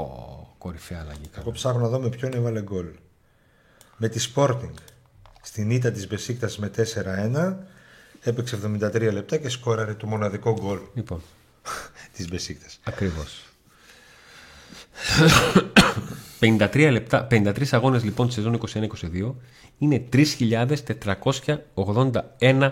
κορυφαία 0.58 1.00
αλλαγή. 1.00 1.30
Εγώ 1.38 1.50
ψάχνω 1.50 1.80
να 1.80 1.88
δω 1.88 2.00
με 2.00 2.08
ποιον 2.08 2.32
έβαλε 2.32 2.62
γκολ. 2.62 2.86
Με 3.96 4.08
τη 4.08 4.30
Sporting. 4.34 4.70
Στην 5.42 5.70
ήττα 5.70 5.90
της 5.90 6.08
Μπεσίκτας 6.08 6.58
με 6.58 6.70
4-1. 7.34 7.54
Έπαιξε 8.20 8.58
73 8.80 9.10
λεπτά 9.12 9.36
και 9.36 9.48
σκόραρε 9.48 9.94
το 9.94 10.06
μοναδικό 10.06 10.52
γκολ 10.60 10.78
Λοιπόν, 10.94 11.22
της 12.16 12.28
Μπεσίκτας. 12.28 12.80
ακριβώς. 12.84 13.42
53, 16.40 16.88
λεπτά, 16.92 17.26
53 17.30 17.64
αγώνες 17.70 18.04
λοιπόν 18.04 18.26
τη 18.28 18.32
σεζόν 18.32 18.60
21-22 18.74 19.34
είναι 19.78 20.04
3.481 20.12 22.70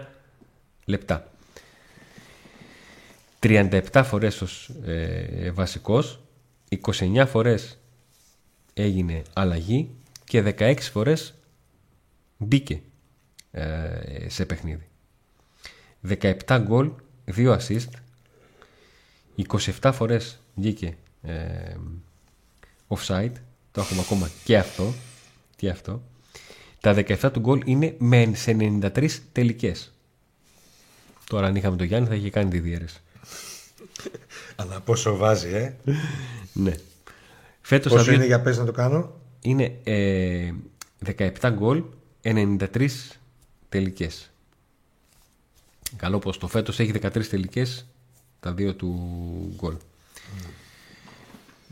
λεπτά. 0.84 1.30
37 3.42 3.80
φορές 4.04 4.40
ως 4.40 4.70
ε, 4.86 5.50
βασικός, 5.50 6.20
29 6.68 7.24
φορές 7.29 7.79
έγινε 8.74 9.22
αλλαγή 9.33 9.90
και 10.24 10.55
16 10.59 10.76
φορές 10.81 11.35
μπήκε 12.37 12.83
ε, 13.50 14.29
σε 14.29 14.44
παιχνίδι. 14.44 14.88
17 16.09 16.61
γκολ, 16.62 16.90
2 17.37 17.59
assist, 17.59 17.88
27 19.81 19.90
φορές 19.94 20.38
βγήκε 20.55 20.96
ε, 21.22 21.76
offside, 22.88 23.33
το 23.72 23.81
έχουμε 23.81 24.00
ακόμα 24.00 24.31
και 24.44 24.59
αυτό, 24.59 24.94
και 25.57 25.68
αυτό. 25.68 26.02
Τα 26.81 26.94
17 26.94 27.31
του 27.33 27.40
γκολ 27.40 27.62
είναι 27.64 27.94
με, 27.98 28.31
σε 28.35 28.57
93 28.61 29.09
τελικές. 29.33 29.92
Τώρα 31.26 31.46
αν 31.46 31.57
είχαμε 31.57 31.76
τον 31.76 31.87
Γιάννη 31.87 32.09
θα 32.09 32.14
είχε 32.14 32.31
κάνει 32.31 32.50
τη 32.50 32.59
διαίρεση. 32.61 33.00
Αλλά 34.56 34.80
πόσο 34.80 35.16
βάζει, 35.16 35.48
ε. 35.48 35.74
Ναι. 36.52 36.74
Φέτος 37.60 37.92
Πόσο 37.92 38.04
θα 38.04 38.10
βγει- 38.10 38.16
είναι 38.16 38.26
για 38.26 38.40
πες 38.40 38.58
να 38.58 38.64
το 38.64 38.72
κάνω; 38.72 39.12
είναι 39.40 39.78
ε, 39.84 40.52
17 41.16 41.50
γκολ, 41.50 41.82
93 42.22 42.88
τελικές. 43.68 44.30
Καλό 45.96 46.18
πως 46.18 46.38
το 46.38 46.46
φέτος 46.48 46.78
έχει 46.80 46.92
13 46.92 47.26
τελικές, 47.28 47.86
τα 48.40 48.52
δύο 48.52 48.74
του 48.74 48.92
γκολ. 49.56 49.76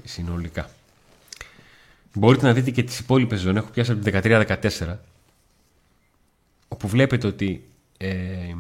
Συνολικά. 0.04 0.70
Μπορείτε 2.14 2.46
να 2.46 2.52
δείτε 2.52 2.70
και 2.70 2.82
τις 2.82 2.98
υπόλοιπες 2.98 3.40
ζώνες, 3.40 3.62
έχω 3.62 3.70
πιάσει 3.72 3.92
από 3.92 4.00
την 4.02 4.12
13-14, 4.22 4.96
όπου 6.68 6.88
βλέπετε 6.88 7.26
ότι 7.26 7.64
ε, 7.98 8.54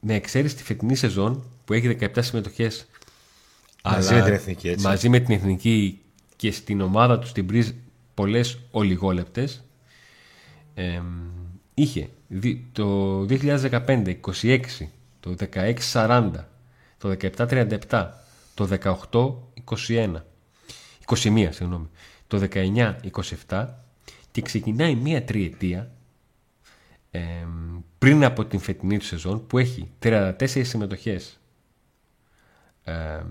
με 0.00 0.14
εξαίρεση 0.14 0.56
τη 0.56 0.62
φετινή 0.62 0.94
σεζόν 0.96 1.42
που 1.64 1.72
έχει 1.72 1.96
17 2.00 2.08
συμμετοχές 2.18 2.86
Μαζί 3.84 4.14
με 4.14 4.22
την 4.22 4.32
εθνική, 4.32 4.68
έτσι. 4.68 4.86
μαζί 4.86 5.08
με 5.08 5.18
την 5.20 5.34
εθνική 5.34 6.00
και 6.36 6.52
στην 6.52 6.80
ομάδα 6.80 7.18
τους 7.18 7.30
στην 7.30 7.46
Πρίζ 7.46 7.70
πολλές 8.14 8.58
ολιγόλεπτες 8.70 9.64
ε, 10.74 11.00
είχε 11.74 12.08
δι- 12.28 12.64
το 12.72 13.20
2015 13.28 14.16
26 14.42 14.60
το 15.20 15.34
16 15.52 15.74
40 15.92 16.30
το 16.98 17.16
17 17.20 17.76
37 17.88 18.08
το 18.54 18.68
18 19.10 19.34
21 19.88 20.14
21 21.06 21.48
συγγνώμη 21.50 21.88
το 22.26 22.48
19 22.52 22.94
27 23.48 23.66
και 24.30 24.42
ξεκινάει 24.42 24.94
μία 24.94 25.24
τριετία 25.24 25.90
ε, 27.10 27.20
πριν 27.98 28.24
από 28.24 28.44
την 28.44 28.58
φετινή 28.58 28.98
του 28.98 29.04
σεζόν 29.04 29.46
που 29.46 29.58
έχει 29.58 29.90
34 30.02 30.32
συμμετοχές 30.46 31.40
ε, 32.84 33.22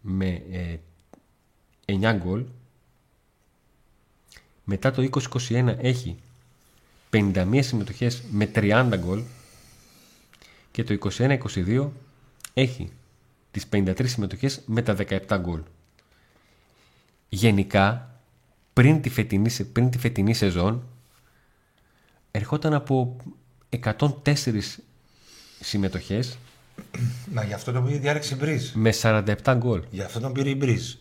με 0.00 0.42
ε, 0.50 0.76
9 1.86 2.16
γκολ 2.18 2.44
μετά 4.64 4.90
το 4.90 5.08
2021 5.48 5.74
έχει 5.78 6.16
51 7.10 7.58
συμμετοχές 7.62 8.22
με 8.30 8.50
30 8.54 8.94
γκολ 8.96 9.22
και 10.70 10.84
το 10.84 11.10
21-22 11.18 11.88
έχει 12.54 12.90
τις 13.50 13.66
53 13.72 14.08
συμμετοχές 14.08 14.62
με 14.66 14.82
τα 14.82 14.96
17 15.28 15.38
γκολ. 15.40 15.62
Γενικά, 17.28 18.14
πριν 18.72 19.00
τη 19.00 19.08
φετινή, 19.08 19.64
πριν 19.64 19.90
τη 19.90 19.98
φετινή 19.98 20.34
σεζόν, 20.34 20.82
ερχόταν 22.30 22.74
από 22.74 23.16
104 23.82 24.60
συμμετοχές 25.60 26.38
Μα 27.34 27.44
γι' 27.44 27.52
αυτό 27.52 27.72
τον 27.72 27.84
πήρε 27.84 27.96
η 27.96 27.98
διάλεξη 27.98 28.34
Μπριζ. 28.34 28.70
με 28.74 28.92
47 29.02 29.54
γκολ. 29.56 29.82
Γι' 29.90 30.02
αυτό 30.02 30.20
τον 30.20 30.32
πήρε 30.32 30.48
η 30.50 30.54
Μπριζ. 30.58 30.94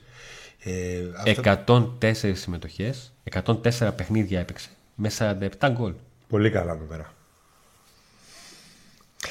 Ε, 0.63 0.99
αυτό... 1.43 1.89
104 2.01 2.31
συμμετοχές, 2.33 3.13
104 3.43 3.91
παιχνίδια 3.95 4.39
έπαιξε 4.39 4.69
με 4.95 5.12
47 5.17 5.69
γκολ. 5.71 5.93
Πολύ 6.29 6.49
καλά 6.49 6.71
εδώ 6.73 6.83
πέρα. 6.86 7.13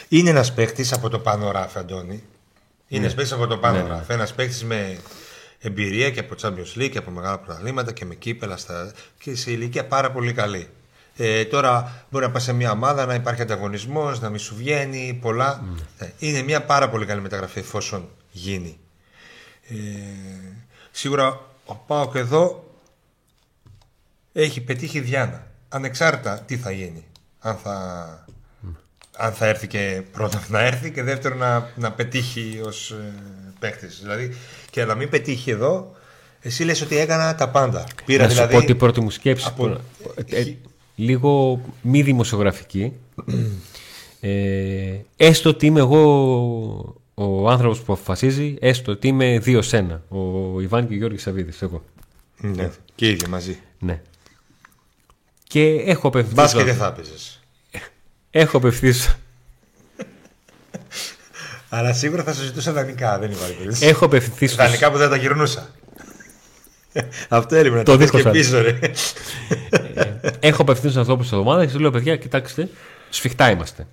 Είναι 0.08 0.30
ένας 0.30 0.54
παίχτη 0.54 0.86
από 0.94 1.08
το 1.08 1.18
πάνω 1.18 1.50
ράφι, 1.50 1.78
Αντώνη. 1.78 2.22
Είναι 2.88 3.02
ένας 3.02 3.14
παίχτη 3.14 3.34
από 3.34 3.46
το 3.46 3.58
πάνω 3.58 3.76
Ναι, 3.76 3.82
ναι. 3.82 3.88
ράφι. 3.88 4.12
Ένας 4.12 4.34
παίχτη 4.34 4.64
με 4.64 4.98
εμπειρία 5.58 6.10
και 6.10 6.20
από 6.20 6.34
Champions 6.42 6.78
League 6.80 6.88
και 6.90 6.98
από 6.98 7.10
μεγάλα 7.10 7.38
πρωταθλήματα 7.38 7.92
και 7.92 8.04
με 8.04 8.14
κύπελα 8.14 8.56
στα... 8.56 8.92
και 9.18 9.34
σε 9.36 9.50
ηλικία 9.50 9.86
πάρα 9.86 10.12
πολύ 10.12 10.32
καλή. 10.32 10.68
Ε, 11.16 11.44
τώρα 11.44 12.04
μπορεί 12.10 12.24
να 12.24 12.30
πας 12.30 12.42
σε 12.42 12.52
μια 12.52 12.70
ομάδα 12.70 13.06
να 13.06 13.14
υπάρχει 13.14 13.42
ανταγωνισμός, 13.42 14.20
να 14.20 14.28
μην 14.30 14.38
σου 14.38 14.54
βγαίνει 14.56 15.18
πολλά. 15.20 15.64
Ε, 15.98 16.06
Είναι 16.18 16.42
μια 16.42 16.62
πάρα 16.64 16.88
πολύ 16.90 17.06
καλή 17.06 17.20
μεταγραφή 17.20 17.58
εφόσον 17.58 18.08
γίνει. 18.30 18.78
Ε, 19.68 19.74
σίγουρα 20.90 21.40
ο 21.64 21.74
Πάοκ 21.74 22.14
εδώ 22.14 22.70
έχει 24.32 24.60
πετύχει 24.60 25.00
Διάνα. 25.00 25.46
Ανεξάρτητα 25.68 26.38
τι 26.46 26.56
θα 26.56 26.70
γίνει. 26.70 27.04
Αν 27.38 27.56
θα, 27.56 28.24
αν 29.16 29.32
θα 29.32 29.46
έρθει 29.46 29.66
και 29.66 30.02
πρώτα 30.12 30.42
να 30.48 30.60
έρθει 30.60 30.90
και 30.90 31.02
δεύτερον 31.02 31.38
να, 31.38 31.70
να 31.76 31.92
πετύχει 31.92 32.60
ως 32.64 32.90
ε, 32.90 33.12
παίχτης. 33.58 33.98
Δηλαδή 34.00 34.36
και 34.70 34.84
να 34.84 34.94
μην 34.94 35.08
πετύχει 35.08 35.50
εδώ, 35.50 35.94
εσύ 36.40 36.64
λες 36.64 36.80
ότι 36.80 36.96
έκανα 36.96 37.34
τα 37.34 37.48
πάντα. 37.48 37.84
Πήρα 38.04 38.22
να 38.22 38.28
σου 38.28 38.34
δηλαδή... 38.34 38.54
πω 38.54 38.64
την 38.64 38.76
πρώτη 38.76 39.00
μου 39.00 39.10
σκέψη. 39.10 39.46
από- 39.48 39.66
που- 40.02 40.14
ε, 40.28 40.44
λίγο 40.96 41.60
μη 41.82 42.02
δημοσιογραφική. 42.02 42.92
ε, 44.20 44.98
έστω 45.16 45.48
ότι 45.50 45.66
είμαι 45.66 45.80
εγώ 45.80 46.00
ο 47.14 47.48
άνθρωπος 47.50 47.78
που 47.80 47.92
αποφασίζει, 47.92 48.56
έστω 48.60 48.92
ότι 48.92 49.08
είμαι 49.08 49.38
δύο 49.38 49.62
σένα. 49.62 50.02
Ο 50.08 50.60
Ιβάν 50.60 50.88
και 50.88 50.94
ο 50.94 50.96
Γιώργης 50.96 51.22
Σαββίδης, 51.22 51.62
εγώ. 51.62 51.84
Ναι, 52.40 52.70
και 52.94 53.06
οι 53.06 53.10
ίδιοι 53.10 53.26
μαζί. 53.28 53.58
Ναι. 53.78 54.00
Και 55.48 55.62
έχω 55.64 56.08
απευθυνθεί. 56.08 56.40
Μπάσκετ 56.40 56.64
δεν 56.64 56.74
θα 56.74 56.86
έπαιζες. 56.86 57.40
Έχω 58.30 58.56
απευθυνθεί. 58.56 59.08
Αλλά 61.68 61.92
σίγουρα 61.92 62.22
θα 62.22 62.34
σου 62.34 62.42
ζητούσα 62.42 62.72
δανεικά, 62.72 63.18
δεν 63.18 63.30
υπάρχει 63.30 63.52
περίπτωση. 63.54 63.86
έχω 63.86 64.04
απευθυνθεί 64.04 64.46
στους- 64.46 64.64
Δανεικά 64.64 64.90
που 64.90 64.98
δεν 64.98 65.08
τα 65.08 65.16
γυρνούσα. 65.16 65.70
Αυτό 67.28 67.56
έλειπε 67.56 67.76
να 67.76 67.82
Το 67.82 67.92
το 67.92 67.98
δεις 67.98 68.06
δίχως 68.10 68.22
και 68.22 68.28
άλλο. 68.28 68.38
πίσω 68.38 68.60
ρε. 68.60 68.78
Έχω 70.40 70.62
απευθύνει 70.62 70.90
στου 70.90 71.00
ανθρώπους 71.00 71.28
τη 71.28 71.36
εβδομάδα 71.36 71.66
και 71.66 71.72
του 71.72 71.80
λέω: 71.80 71.90
Παιδιά, 71.90 72.16
κοιτάξτε, 72.16 72.68
σφιχτά 73.10 73.50
είμαστε. 73.50 73.86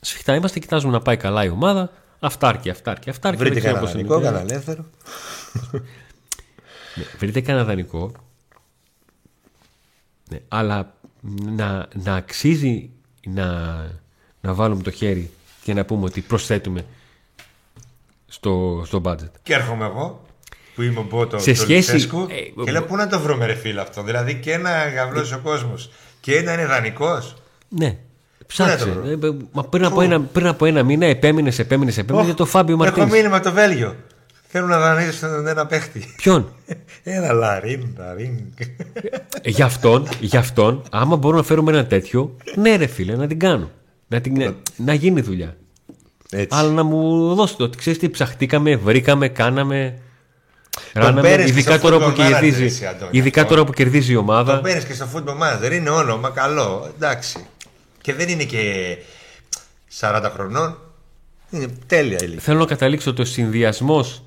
Σφιχτά 0.00 0.34
είμαστε, 0.34 0.58
κοιτάζουμε 0.58 0.92
να 0.92 1.00
πάει 1.00 1.16
καλά 1.16 1.44
η 1.44 1.48
ομάδα. 1.48 1.90
Αυτάρκεια, 2.20 2.72
αυτάρκεια, 2.72 3.12
αυτάρκεια. 3.12 3.38
Βρείτε 3.44 3.60
δεν 3.60 3.62
ξέρω 3.62 3.74
κανένα 3.74 3.92
πώς 3.92 4.00
είναι. 4.00 4.08
δανεικό, 4.08 4.24
κανένα 4.24 4.52
ελεύθερο. 4.52 4.84
Ναι, 6.94 7.04
βρείτε 7.18 7.40
κανένα 7.40 7.64
δανεικό. 7.64 8.12
Ναι, 10.30 10.38
αλλά 10.48 10.94
να, 11.56 11.88
να 12.02 12.14
αξίζει 12.14 12.90
να, 13.26 13.46
να 14.40 14.54
βάλουμε 14.54 14.82
το 14.82 14.90
χέρι 14.90 15.30
και 15.62 15.74
να 15.74 15.84
πούμε 15.84 16.04
ότι 16.04 16.20
προσθέτουμε 16.20 16.84
στο, 18.26 18.82
στο 18.86 19.00
budget. 19.04 19.30
Και 19.42 19.54
έρχομαι 19.54 19.84
εγώ 19.84 20.24
που 20.74 20.82
είμαι 20.82 20.98
ο 20.98 21.06
Μπότο 21.10 21.38
Σε 21.38 21.50
του 21.52 21.56
σχέση- 21.56 21.90
Λουτσέσκου 21.92 22.26
ε, 22.58 22.62
και 22.64 22.70
λέω 22.70 22.82
πού 22.82 22.96
να 22.96 23.06
το 23.08 23.20
βρούμε 23.20 23.46
ρε 23.46 23.54
φίλε 23.54 23.80
αυτό; 23.80 24.02
Δηλαδή 24.02 24.34
και 24.34 24.52
ένα 24.52 24.70
γαβλός 24.88 25.32
ο 25.32 25.40
κόσμος 25.42 25.90
και 26.20 26.36
ένα 26.36 26.52
είναι 26.52 26.66
δανεικός. 26.66 27.34
Ναι. 27.68 27.96
Ψάξε. 28.46 28.84
να 28.86 28.92
το 28.94 29.00
βρω; 29.00 29.08
Ε, 29.10 29.12
ε, 29.12 29.36
μα 29.52 29.62
πριν, 29.64 29.84
από 29.84 30.00
ένα, 30.00 30.20
πριν 30.20 30.46
από 30.46 30.64
ένα 30.64 30.82
μήνα 30.82 31.06
επέμεινες, 31.06 31.58
επέμεινες, 31.58 31.98
επέμεινες 31.98 32.26
για 32.26 32.34
το 32.36 32.44
Φάμπιο 32.46 32.74
Έχω 32.74 32.84
Μαρτίνς. 32.84 33.10
μήνυμα 33.12 33.36
από 33.36 33.44
το 33.44 33.52
Βέλγιο. 33.52 33.96
Θέλουν 34.48 34.68
να 34.68 34.78
δανείσουν 34.78 35.46
ένα 35.46 35.66
παίχτη. 35.66 36.14
Ποιον; 36.16 36.52
Ένα 37.02 37.32
λαρίν, 37.32 37.94
λαρίν. 37.98 38.38
Ε, 39.42 39.50
Γι' 39.50 39.62
αυτόν, 39.62 40.08
γι' 40.20 40.36
αυτόν, 40.36 40.82
άμα 40.90 41.16
μπορούμε 41.16 41.40
να 41.40 41.46
φέρουμε 41.46 41.72
ένα 41.72 41.86
τέτοιο, 41.86 42.36
ναι, 42.56 42.76
ρε 42.76 42.86
φίλε, 42.86 43.16
να 43.16 43.26
την 43.26 43.38
κάνω. 43.38 43.70
Να, 44.08 44.20
την, 44.20 44.54
να 44.76 44.94
γίνει 44.94 45.20
δουλειά. 45.20 45.56
Έτσι. 46.30 46.48
Αλλά 46.58 46.70
να 46.70 46.82
μου 46.82 47.34
δώσετε 47.34 47.62
ότι 47.62 47.78
ξέρεις 47.78 47.98
τι 47.98 48.08
ψαχτήκαμε, 48.10 48.76
βρήκαμε, 48.76 49.28
κάναμε. 49.28 49.98
Ράναμε, 50.92 51.20
παίρνεις 51.20 51.44
και 51.44 51.50
ειδικά 51.50 51.76
στο 51.76 51.88
τώρα, 51.88 52.04
που 52.04 52.10
football 52.10 52.20
manager, 52.20 52.30
κερδίζει, 52.30 52.64
εσύ, 52.64 52.86
Αντώνη, 52.86 53.10
ειδικά 53.12 53.40
αυτό. 53.40 53.54
τώρα 53.54 53.66
που 53.66 53.72
κερδίζει 53.72 54.12
η 54.12 54.16
ομάδα. 54.16 54.54
Το 54.54 54.60
παίρνει 54.60 54.84
και 54.84 54.94
στο 54.94 55.08
football 55.14 55.38
manager. 55.38 55.72
Είναι 55.72 55.90
όνομα 55.90 56.30
καλό. 56.30 56.90
Εντάξει. 56.94 57.46
Και 58.00 58.14
δεν 58.14 58.28
είναι 58.28 58.44
και 58.44 58.96
40 60.00 60.30
χρονών. 60.34 60.78
Είναι 61.50 61.68
τέλεια 61.86 62.18
ηλικία. 62.22 62.40
Θέλω 62.40 62.58
να 62.58 62.66
καταλήξω 62.66 63.10
ότι 63.10 63.22
ο 63.22 63.24
συνδυασμός 63.24 64.22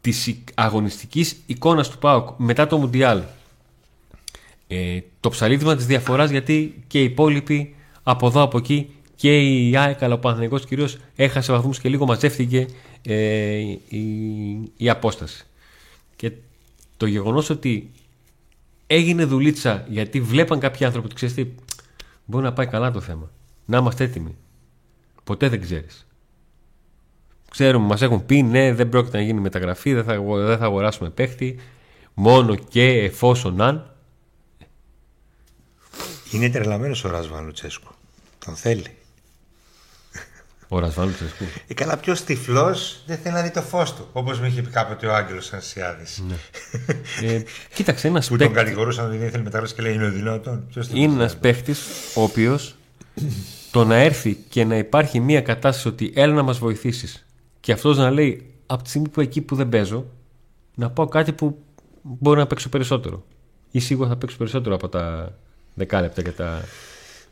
της 0.00 0.34
αγωνιστικής 0.54 1.36
εικόνας 1.46 1.88
του 1.88 1.98
ΠΑΟΚ 1.98 2.28
μετά 2.36 2.66
το 2.66 2.76
Μουντιάλ. 2.76 3.22
Ε, 4.66 4.98
το 5.20 5.28
ψαλίδισμα 5.28 5.76
της 5.76 5.86
διαφοράς 5.86 6.30
γιατί 6.30 6.82
και 6.86 7.00
οι 7.00 7.04
υπόλοιποι 7.04 7.74
από 8.02 8.26
εδώ 8.26 8.42
από 8.42 8.58
εκεί 8.58 8.90
και 9.16 9.38
η 9.38 9.76
ΑΕΚ 9.76 10.02
αλλά 10.02 10.14
ο 10.14 10.18
Παναθηναϊκός 10.18 10.66
κυρίως 10.66 10.98
έχασε 11.16 11.52
βαθμούς 11.52 11.80
και 11.80 11.88
λίγο 11.88 12.06
μαζεύτηκε 12.06 12.66
ε, 13.08 13.56
η, 13.88 14.72
η 14.76 14.88
απόσταση. 14.88 15.46
Και 16.16 16.32
το 16.96 17.06
γεγονός 17.06 17.50
ότι 17.50 17.90
έγινε 18.86 19.24
δουλίτσα 19.24 19.84
γιατί 19.88 20.20
βλέπαν 20.20 20.58
κάποιοι 20.58 20.86
άνθρωποι 20.86 21.06
ότι 21.06 21.14
ξέρεις 21.14 21.34
τι, 21.34 21.46
μπορεί 22.24 22.44
να 22.44 22.52
πάει 22.52 22.66
καλά 22.66 22.90
το 22.90 23.00
θέμα. 23.00 23.30
Να 23.64 23.78
είμαστε 23.78 24.04
έτοιμοι. 24.04 24.36
Ποτέ 25.24 25.48
δεν 25.48 25.60
ξέρεις. 25.60 26.06
Ξέρουμε, 27.50 27.86
μας 27.86 28.02
έχουν 28.02 28.26
πει 28.26 28.42
ναι, 28.42 28.74
δεν 28.74 28.88
πρόκειται 28.88 29.16
να 29.16 29.22
γίνει 29.22 29.40
μεταγραφή, 29.40 29.92
δεν 29.92 30.04
θα, 30.04 30.12
αγο- 30.12 30.44
δεν 30.46 30.58
θα 30.58 30.64
αγοράσουμε 30.64 31.10
παίχτη. 31.10 31.58
Μόνο 32.14 32.54
και 32.54 32.88
εφόσον 32.88 33.60
αν. 33.60 33.94
Είναι 36.32 36.50
τρελαμένος 36.50 37.04
ο 37.04 37.08
Ράσβαν 37.10 37.44
Λουτσέσκου. 37.44 37.92
Τον 38.44 38.56
θέλει. 38.56 38.97
Ο 40.68 40.78
Ρασβάνου 40.78 41.12
Τσεσκού. 41.12 41.44
Ε, 41.66 41.74
καλά, 41.74 41.96
πιο 41.96 42.14
τυφλό 42.26 42.76
δεν 43.06 43.18
θέλει 43.22 43.34
να 43.34 43.42
δει 43.42 43.50
το 43.50 43.62
φως 43.62 43.94
του. 43.94 44.08
Όπως 44.12 44.40
με 44.40 44.46
είχε 44.46 44.62
πει 44.62 44.70
κάποτε 44.70 45.06
ο 45.06 45.14
Άγγελος 45.14 45.52
Ανσιάδης. 45.52 46.22
ε, 47.22 47.42
κοίταξε, 47.74 48.08
ένας 48.08 48.28
Που 48.28 48.36
τον 48.36 48.52
κατηγορούσαν 48.52 49.06
ότι 49.06 49.16
δεν 49.16 49.26
ήθελε 49.26 49.42
μεταγραφή 49.42 49.74
και 49.74 49.82
λέει 49.82 49.94
Είναι 49.94 50.08
δυνατόν. 50.08 50.66
Ποιος 50.72 50.88
είναι 50.88 51.00
τυφλός 51.00 51.32
ένα 51.32 51.40
παίχτη 51.40 51.74
ο 52.14 52.22
οποίος 52.22 52.74
το 53.70 53.84
να 53.84 53.96
έρθει 53.96 54.34
και 54.48 54.64
να 54.64 54.76
υπάρχει 54.76 55.20
μια 55.20 55.40
κατάσταση 55.40 55.88
ότι 55.88 56.12
έλα 56.14 56.32
να 56.34 56.42
μας 56.42 56.58
βοηθήσεις 56.58 57.26
και 57.60 57.72
αυτός 57.72 57.96
να 57.96 58.10
λέει 58.10 58.50
από 58.66 58.82
τη 58.82 58.88
στιγμή 58.88 59.08
που 59.08 59.20
εκεί 59.20 59.40
που 59.40 59.54
δεν 59.54 59.68
παίζω 59.68 60.06
να 60.74 60.90
πάω 60.90 61.06
κάτι 61.06 61.32
που 61.32 61.58
μπορεί 62.02 62.38
να 62.38 62.46
παίξω 62.46 62.68
περισσότερο. 62.68 63.24
Ή 63.70 63.80
σίγουρα 63.80 64.08
θα 64.08 64.16
παίξω 64.16 64.36
περισσότερο 64.36 64.74
από 64.74 64.88
τα 64.88 65.32
δεκάλεπτα 65.74 66.22
και 66.22 66.30
τα. 66.30 66.64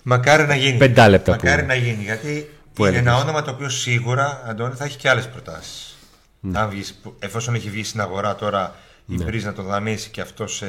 Μακάρι 0.03 0.47
να 0.47 0.55
γίνει. 0.55 0.79
Πεντά 0.79 1.09
λεπτά 1.09 1.37
που- 1.37 1.45
Μακάρι 1.45 1.67
να 1.67 1.75
γίνει. 1.75 2.03
Γιατί 2.03 2.49
που 2.77 2.87
είναι 2.87 2.97
έλεγες. 2.97 3.13
ένα 3.13 3.23
όνομα 3.23 3.43
το 3.43 3.51
οποίο 3.51 3.69
σίγουρα, 3.69 4.43
Αντώνη, 4.47 4.75
θα 4.75 4.85
έχει 4.85 4.97
και 4.97 5.09
άλλες 5.09 5.29
προτάσεις. 5.29 5.97
Ναι. 6.41 6.59
Αν 6.59 6.69
βγεις, 6.71 6.95
που- 7.03 7.15
εφόσον 7.19 7.55
έχει 7.55 7.71
βγει 7.71 7.85
στην 7.85 8.01
αγορά 8.01 8.35
τώρα 8.35 8.75
η 9.07 9.15
Μπριζ 9.23 9.45
να 9.45 9.53
το 9.53 9.63
δανείσει 9.63 10.11
και 10.11 10.21
αυτό 10.21 10.47
σε. 10.47 10.67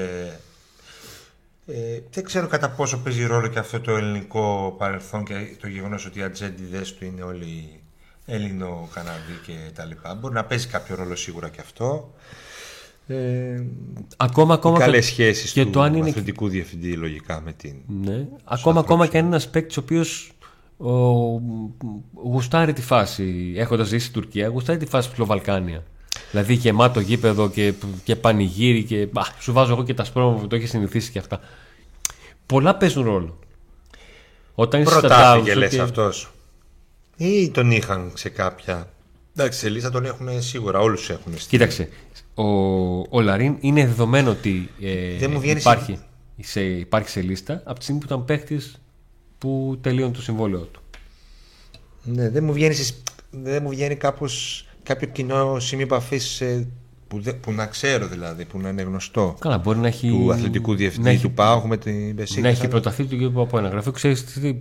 Ε, 1.67 1.99
δεν 2.11 2.23
ξέρω 2.23 2.47
κατά 2.47 2.69
πόσο 2.69 2.97
παίζει 2.97 3.25
ρόλο 3.25 3.47
και 3.47 3.59
αυτό 3.59 3.79
το 3.79 3.95
ελληνικό 3.95 4.75
παρελθόν 4.77 5.23
και 5.25 5.33
το 5.61 5.67
γεγονός 5.67 6.05
ότι 6.05 6.19
οι 6.19 6.23
ατζέντιδες 6.23 6.93
του 6.93 7.05
είναι 7.05 7.21
όλοι 7.21 7.79
Έλληνο-Καναδί 8.25 9.39
και 9.45 9.53
τα 9.75 9.85
λοιπά. 9.85 10.13
Μπορεί 10.13 10.33
να 10.33 10.43
παίζει 10.43 10.67
κάποιο 10.67 10.95
ρόλο 10.95 11.15
σίγουρα 11.15 11.49
και 11.49 11.61
αυτό. 11.61 12.13
Ε, 13.07 13.61
Ακόμα, 14.17 14.53
ακόμα. 14.53 14.79
καλές 14.79 15.05
και- 15.05 15.11
σχέσεις 15.11 15.51
και 15.51 15.63
του 15.63 15.69
το 15.69 15.81
αν 15.81 15.93
είναι 15.95 16.09
αθλητικού 16.09 16.47
διευθυντή 16.49 16.93
λογικά 16.93 17.41
με 17.41 17.53
την... 17.53 17.75
Ναι. 17.87 18.25
Ακόμα, 18.43 18.79
ακόμα 18.79 19.07
και 19.07 19.17
αν 19.17 19.25
είναι 19.25 19.35
ένας 19.35 19.49
παίκτης 19.49 19.77
ο 19.77 19.83
οποίο 20.77 21.71
γουστάρει 22.23 22.73
τη 22.73 22.81
φάση, 22.81 23.53
έχοντας 23.57 23.87
ζήσει 23.87 24.07
στην 24.07 24.21
Τουρκία, 24.21 24.47
γουστάρει 24.47 24.79
τη 24.79 24.85
φάση 24.85 25.09
στο 25.13 25.25
Βαλκάνια. 25.25 25.83
Δηλαδή 26.31 26.53
γεμάτο 26.53 26.99
γήπεδο 26.99 27.49
και, 27.49 27.73
και 28.03 28.15
πανηγύρι 28.15 28.83
και 28.83 29.07
μπα, 29.11 29.21
σου 29.39 29.53
βάζω 29.53 29.73
εγώ 29.73 29.83
και 29.83 29.93
τα 29.93 30.03
σπρώμα 30.03 30.37
που 30.39 30.47
το 30.47 30.55
έχεις 30.55 30.69
συνηθίσει 30.69 31.11
και 31.11 31.19
αυτά. 31.19 31.39
Πολλά 32.45 32.75
παίζουν 32.75 33.03
ρόλο. 33.03 33.39
Όταν 34.55 34.81
είσαι 34.81 34.89
στα 34.91 34.99
Προτάθηκε 34.99 35.49
down 35.49 35.53
σου 35.53 35.59
λες 35.59 35.69
και- 35.73 35.79
αυτός. 35.81 36.31
Ή 37.17 37.49
τον 37.49 37.71
είχαν 37.71 38.11
σε 38.15 38.29
κάποια... 38.29 38.89
Εντάξει, 39.35 39.59
σε 39.59 39.69
λίστα 39.69 39.89
τον 39.91 40.05
έχουν 40.05 40.41
σίγουρα, 40.41 40.79
όλους 40.79 41.09
έχουν. 41.09 41.33
στη- 41.37 41.49
Κοίταξε, 41.49 41.89
ο, 42.35 42.43
ο 43.09 43.21
Λαρίν 43.21 43.57
είναι 43.59 43.85
δεδομένο 43.85 44.29
ότι 44.29 44.69
ε, 44.81 45.17
Δεν 45.17 45.31
μου 45.31 45.39
βγαίνει 45.39 45.59
υπάρχει, 45.59 45.99
σε, 46.41 46.61
υπάρχει 46.63 47.09
σε 47.09 47.21
λίστα 47.21 47.61
από 47.65 47.77
τη 47.77 47.83
στιγμή 47.83 47.99
που 48.01 48.05
ήταν 48.07 48.25
παίχτη 48.25 48.59
που 49.37 49.77
τελείωνε 49.81 50.11
το 50.13 50.21
συμβόλαιο 50.21 50.59
του. 50.61 50.81
Ναι, 52.03 52.29
δεν 52.29 52.43
μου 52.43 52.53
βγαίνει 52.53 52.73
στις- 52.73 53.03
δεν 53.31 53.63
μου 53.63 53.69
βγαίνει 53.69 53.95
κάπως 53.95 54.65
κάποιο 54.83 55.07
κοινό 55.07 55.59
σημείο 55.59 55.85
επαφής 55.85 56.43
που, 57.07 57.21
δε- 57.21 57.33
που 57.33 57.51
να 57.51 57.65
ξέρω 57.65 58.07
δηλαδή, 58.07 58.45
που 58.45 58.59
να 58.59 58.69
είναι 58.69 58.81
γνωστό. 58.81 59.35
Καλά, 59.39 59.57
μπορεί 59.57 59.79
να 59.79 59.87
έχει. 59.87 60.09
Του 60.09 60.31
αθλητικού 60.31 60.71
να 60.71 60.77
διευθυντή 60.77 61.09
έχει, 61.09 61.21
του 61.21 61.31
Πάου 61.31 61.67
με 61.67 61.77
την 61.77 62.13
Μπεσίκα. 62.13 62.41
να 62.41 62.47
έχει 62.47 62.67
προταθεί 62.67 63.03
του 63.05 63.17
και 63.17 63.25
από 63.25 63.57
ένα 63.57 63.67
γραφείο. 63.69 63.91
Ξέρεις 63.91 64.23
τι. 64.23 64.55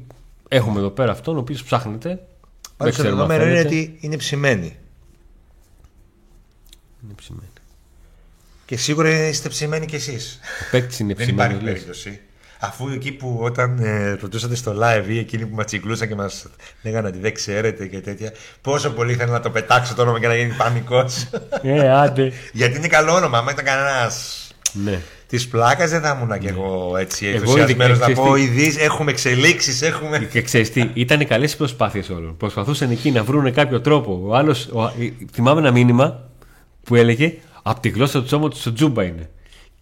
Έχουμε 0.48 0.78
εδώ 0.78 0.90
πέρα 0.90 1.12
αυτόν 1.12 1.36
ο 1.36 1.38
οποίος 1.38 1.62
ψάχνεται. 1.62 2.08
Δεν 2.08 2.18
Πάντως 2.76 2.96
το 2.96 3.02
ξέρουμε 3.02 3.22
αν 3.22 3.28
δεδομένο 3.28 3.50
είναι 3.58 3.68
φαίνεται. 3.68 3.76
ότι 3.90 3.96
είναι 4.00 4.16
ψημένοι. 4.16 4.76
Είναι 7.04 7.12
ψημένη. 7.16 7.48
Και 8.66 8.76
σίγουρα 8.76 9.28
είστε 9.28 9.48
ψημένοι 9.48 9.86
κι 9.86 9.94
εσείς. 9.94 10.38
Ο 10.66 10.70
παίκτης 10.70 10.98
είναι 10.98 11.14
Δεν 11.14 11.28
υπάρχει 11.28 11.52
ψημένος. 11.56 11.72
περίπτωση. 11.78 12.20
Αφού 12.60 12.88
εκεί 12.88 13.12
που 13.12 13.38
όταν 13.42 13.78
ε, 13.78 14.18
ρωτούσατε 14.20 14.54
στο 14.54 14.74
live 14.82 15.04
ή 15.08 15.18
εκείνοι 15.18 15.46
που 15.46 15.54
μα 15.54 15.64
τσιγκλούσαν 15.64 16.08
και 16.08 16.14
μας 16.14 16.46
λέγανε 16.82 17.08
ότι 17.08 17.18
δεν 17.18 17.34
ξέρετε 17.34 17.86
και 17.86 18.00
τέτοια, 18.00 18.32
πόσο 18.60 18.90
πολύ 18.90 19.12
ήθελα 19.12 19.32
να 19.32 19.40
το 19.40 19.50
πετάξω 19.50 19.94
το 19.94 20.02
όνομα 20.02 20.20
και 20.20 20.26
να 20.26 20.36
γίνει 20.36 20.52
πανικός. 20.52 21.28
Ε, 21.62 21.90
άντε. 21.90 22.32
Γιατί 22.52 22.76
είναι 22.76 22.88
καλό 22.88 23.14
όνομα. 23.14 23.38
Άμα 23.38 23.50
ήταν 23.50 23.64
κανένας 23.64 24.46
ναι. 24.72 25.00
της 25.26 25.48
πλάκας, 25.48 25.90
δεν 25.90 26.00
θα 26.00 26.20
ήμουν 26.22 26.38
κι 26.38 26.46
εγώ 26.46 26.96
έτσι 26.96 27.26
Εγώ 27.26 27.36
ενθουσιασμένος 27.36 27.96
ειδικά, 27.96 28.08
να 28.08 28.12
ξέρεις 28.12 28.30
πω 28.30 28.34
τι- 28.34 28.42
ειδήσει, 28.42 28.78
έχουμε 28.80 29.10
εξελίξεις, 29.10 29.82
έχουμε. 29.82 30.18
Και 30.18 30.42
ξέρεις 30.42 30.70
τι, 30.72 30.90
ήταν 30.94 31.26
καλές 31.26 31.52
οι 31.52 31.56
προσπάθειες 31.56 32.08
όλων. 32.10 32.36
Προσπαθούσαν 32.36 32.90
εκεί 32.90 33.10
να 33.10 33.24
βρουν 33.24 33.52
κάποιο 33.52 33.80
τρόπο. 33.80 34.22
Ο 34.24 34.34
άλλος, 34.34 34.68
ο, 34.72 34.82
ε, 34.82 35.12
θυμάμαι 35.32 35.60
ένα 35.60 35.70
μήνυμα 35.70 36.20
που 36.82 36.94
έλεγε 36.94 37.34
Από 37.62 37.80
τη 37.80 37.88
γλώσσα 37.88 38.22
του 38.22 38.28
σώματο 38.28 38.56
στο 38.56 38.72
τζούμπα 38.72 39.04
είναι. 39.04 39.30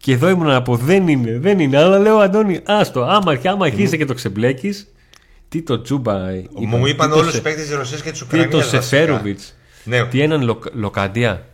Και 0.05 0.13
εδώ 0.13 0.29
ήμουν 0.29 0.47
να 0.47 0.63
πω 0.63 0.77
δεν 0.77 1.09
είναι, 1.09 1.39
δεν 1.39 1.59
είναι. 1.59 1.77
Αλλά 1.77 1.99
λέω 1.99 2.17
Αντώνη, 2.19 2.61
άστο. 2.65 3.03
Άμα, 3.03 3.41
άμα 3.45 3.67
αρχίσει 3.67 3.97
και 3.97 4.05
το 4.05 4.15
ξεμπλέκεις, 4.15 4.87
τι 5.49 5.63
το 5.63 5.81
τζούμπα. 5.83 6.15
Μου 6.53 6.85
τι 6.85 6.91
είπαν 6.91 7.11
το 7.11 7.15
όλους 7.17 7.27
σε- 7.27 7.35
τους 7.35 7.43
παίκτες 7.43 7.67
της 7.67 7.75
Ρωσίας 7.77 8.03
και 8.03 8.11
της 8.11 8.19
Τι 8.19 8.25
Ουκρανίας. 8.25 8.51
το 8.51 8.61
Σεφέροβιτς. 8.63 9.55
Ναι. 9.85 10.05
Τι 10.07 10.21
έναν 10.21 10.43
Λο, 10.43 10.59
Λοκαντία. 10.73 11.47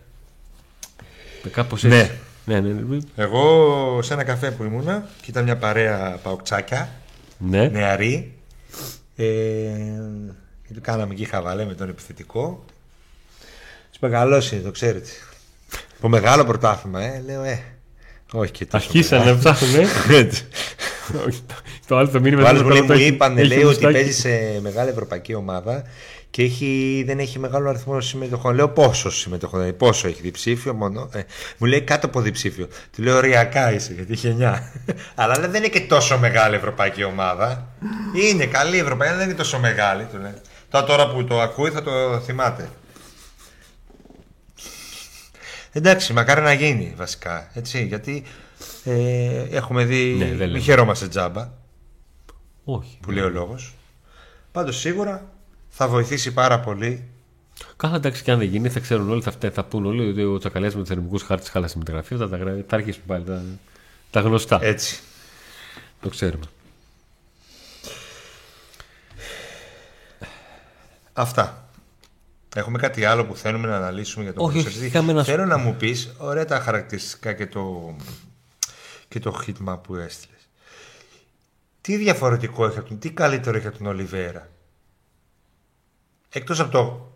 Κάπως 1.52 1.84
έτσι. 1.84 1.96
Ναι. 1.96 2.10
Ναι, 2.44 2.60
ναι, 2.60 2.80
ναι. 2.88 2.98
Εγώ 3.16 3.98
σε 4.02 4.12
ένα 4.12 4.24
καφέ 4.24 4.50
που 4.50 4.64
ήμουνα 4.64 5.08
και 5.22 5.30
ήταν 5.30 5.44
μια 5.44 5.56
παρέα 5.56 6.18
παουκτσάκια, 6.22 6.88
ναι. 7.38 7.68
νεαρή. 7.68 8.32
Ε, 9.16 9.24
και 10.68 10.74
του 10.74 10.80
κάναμε 10.80 11.12
εκεί 11.12 11.24
χαβαλέ 11.24 11.64
με 11.64 11.74
τον 11.74 11.88
επιθετικό. 11.88 12.64
Του 13.92 13.98
μεγαλώσει, 14.00 14.56
το 14.56 14.70
ξέρετε. 14.70 15.10
Από 15.98 16.08
μεγάλο 16.08 16.44
πρωτάθλημα, 16.44 17.02
ε, 17.02 17.22
λέω, 17.26 17.42
ε. 17.42 17.62
Όχι 18.32 18.50
και 18.52 18.66
τόσο. 18.66 18.84
Αρχίσαν 18.86 19.18
μεγάλο. 19.18 19.36
να 19.42 19.52
ψάχνουν. 19.52 19.86
Έτσι. 20.10 20.44
Όχι, 21.26 21.40
το- 21.46 21.54
Το 21.86 21.96
άλλο 21.96 22.08
το 22.08 22.20
μήνυμα 22.20 22.42
Ο 22.42 22.46
άλλος 22.46 22.58
δεν 22.62 22.66
μου 22.68 22.72
λέει, 22.74 22.80
το 22.86 22.92
μου 22.94 22.98
έχει- 23.00 23.06
είπαν, 23.08 23.38
έχει 23.38 23.46
λέει 23.48 23.58
ότι 23.58 23.66
μουστάκι. 23.66 23.92
παίζει 23.92 24.12
σε 24.12 24.60
μεγάλη 24.62 24.90
ευρωπαϊκή 24.90 25.34
ομάδα 25.34 25.82
και 26.30 26.42
έχει, 26.42 27.02
δεν 27.06 27.18
έχει 27.18 27.38
μεγάλο 27.38 27.68
αριθμό 27.68 28.00
συμμετοχών. 28.00 28.54
Λέω 28.54 28.68
πόσο 28.68 29.10
συμμετοχών, 29.10 29.58
δηλαδή 29.60 29.76
πόσο 29.76 30.08
έχει 30.08 30.20
διψήφιο 30.22 30.74
μόνο. 30.74 31.08
Ε, 31.12 31.20
μου 31.58 31.66
λέει 31.66 31.80
κάτω 31.80 32.06
από 32.06 32.20
διψήφιο. 32.20 32.68
Του 32.96 33.02
λέω 33.02 33.16
οριακά 33.16 33.72
είσαι, 33.72 33.92
γιατί 33.92 34.12
είχε 34.12 34.36
9. 34.38 34.72
αλλά 35.14 35.38
λέει, 35.38 35.50
δεν 35.50 35.62
είναι 35.62 35.72
και 35.72 35.80
τόσο 35.80 36.18
μεγάλη 36.18 36.54
ευρωπαϊκή 36.56 37.04
ομάδα. 37.04 37.68
Είναι 38.30 38.46
καλή 38.46 38.76
η 38.76 38.78
ευρωπαϊκή, 38.80 39.08
αλλά 39.12 39.18
δεν 39.22 39.28
είναι 39.28 39.38
τόσο 39.38 39.58
μεγάλη. 39.58 40.06
Του 40.12 40.18
λέει. 40.22 40.34
Τώρα, 40.70 40.84
τώρα 40.86 41.08
που 41.08 41.24
το 41.24 41.40
ακούει 41.40 41.70
θα 41.70 41.82
το 41.82 42.20
θυμάται. 42.24 42.68
Εντάξει, 45.72 46.12
μακάρι 46.12 46.40
να 46.40 46.52
γίνει 46.52 46.94
βασικά. 46.96 47.50
Έτσι, 47.54 47.84
γιατί 47.86 48.22
ε, 48.84 49.42
έχουμε 49.50 49.84
δει. 49.84 50.14
Ναι, 50.18 50.24
δεν 50.24 50.36
μην 50.36 50.46
λέμε. 50.46 50.58
χαιρόμαστε 50.58 51.08
τζάμπα 51.08 51.50
Όχι. 52.64 52.98
που 53.02 53.10
λέει 53.10 53.24
ο 53.24 53.28
λόγος. 53.28 53.74
Πάντως 54.52 54.78
σίγουρα 54.78 55.32
θα 55.68 55.88
βοηθήσει 55.88 56.32
πάρα 56.32 56.60
πολύ. 56.60 57.04
Κάθε 57.76 57.96
εντάξει 57.96 58.22
και 58.22 58.30
αν 58.30 58.38
δεν 58.38 58.48
γίνει, 58.48 58.68
θα 58.68 58.80
ξέρουν 58.80 59.10
όλοι, 59.10 59.22
θα, 59.22 59.30
φταί, 59.30 59.50
θα 59.50 59.64
πούν 59.64 59.86
όλοι 59.86 60.08
ότι 60.08 60.22
ο 60.22 60.38
Τσακαλέα 60.38 60.70
με 60.74 60.78
τους 60.78 60.88
θερμικούς 60.88 61.22
χάρτες 61.22 61.48
χάλασε 61.48 61.78
μεταγραφή. 61.78 62.16
Θα 62.16 62.28
τα 62.28 62.36
γράφει, 62.36 62.64
θα 62.68 62.76
αρχίσουν 62.76 63.02
πάλι 63.06 63.24
τα, 63.24 63.42
τα 64.10 64.20
γνωστά. 64.20 64.58
Έτσι. 64.62 65.00
Το 66.00 66.08
ξέρουμε. 66.08 66.44
Αυτά. 71.12 71.69
Έχουμε 72.54 72.78
κάτι 72.78 73.04
άλλο 73.04 73.24
που 73.26 73.36
θέλουμε 73.36 73.68
να 73.68 73.76
αναλύσουμε 73.76 74.24
για 74.24 74.32
τον 74.32 74.42
Όχι, 74.44 74.52
ποδοσφαιριστή. 74.52 74.86
είχαμε 74.86 75.10
ένα- 75.12 75.24
Θέλω 75.24 75.44
να 75.46 75.56
μου 75.56 75.74
πεις 75.74 76.14
ωραία 76.18 76.44
τα 76.44 76.60
χαρακτηριστικά 76.60 77.32
και 77.32 77.46
το, 77.46 77.94
και 79.08 79.18
το 79.20 79.40
χίτμα 79.44 79.78
που 79.78 79.94
έστειλες. 79.94 80.48
Τι 81.80 81.96
διαφορετικό 81.96 82.66
έχει 82.66 82.78
από 82.78 82.88
τον, 82.88 82.98
τι 82.98 83.10
καλύτερο 83.10 83.56
έχει 83.56 83.66
από 83.66 83.76
τον 83.78 83.86
Ολιβέρα; 83.86 84.48
Εκτός 86.32 86.60
από 86.60 86.70
το 86.70 87.12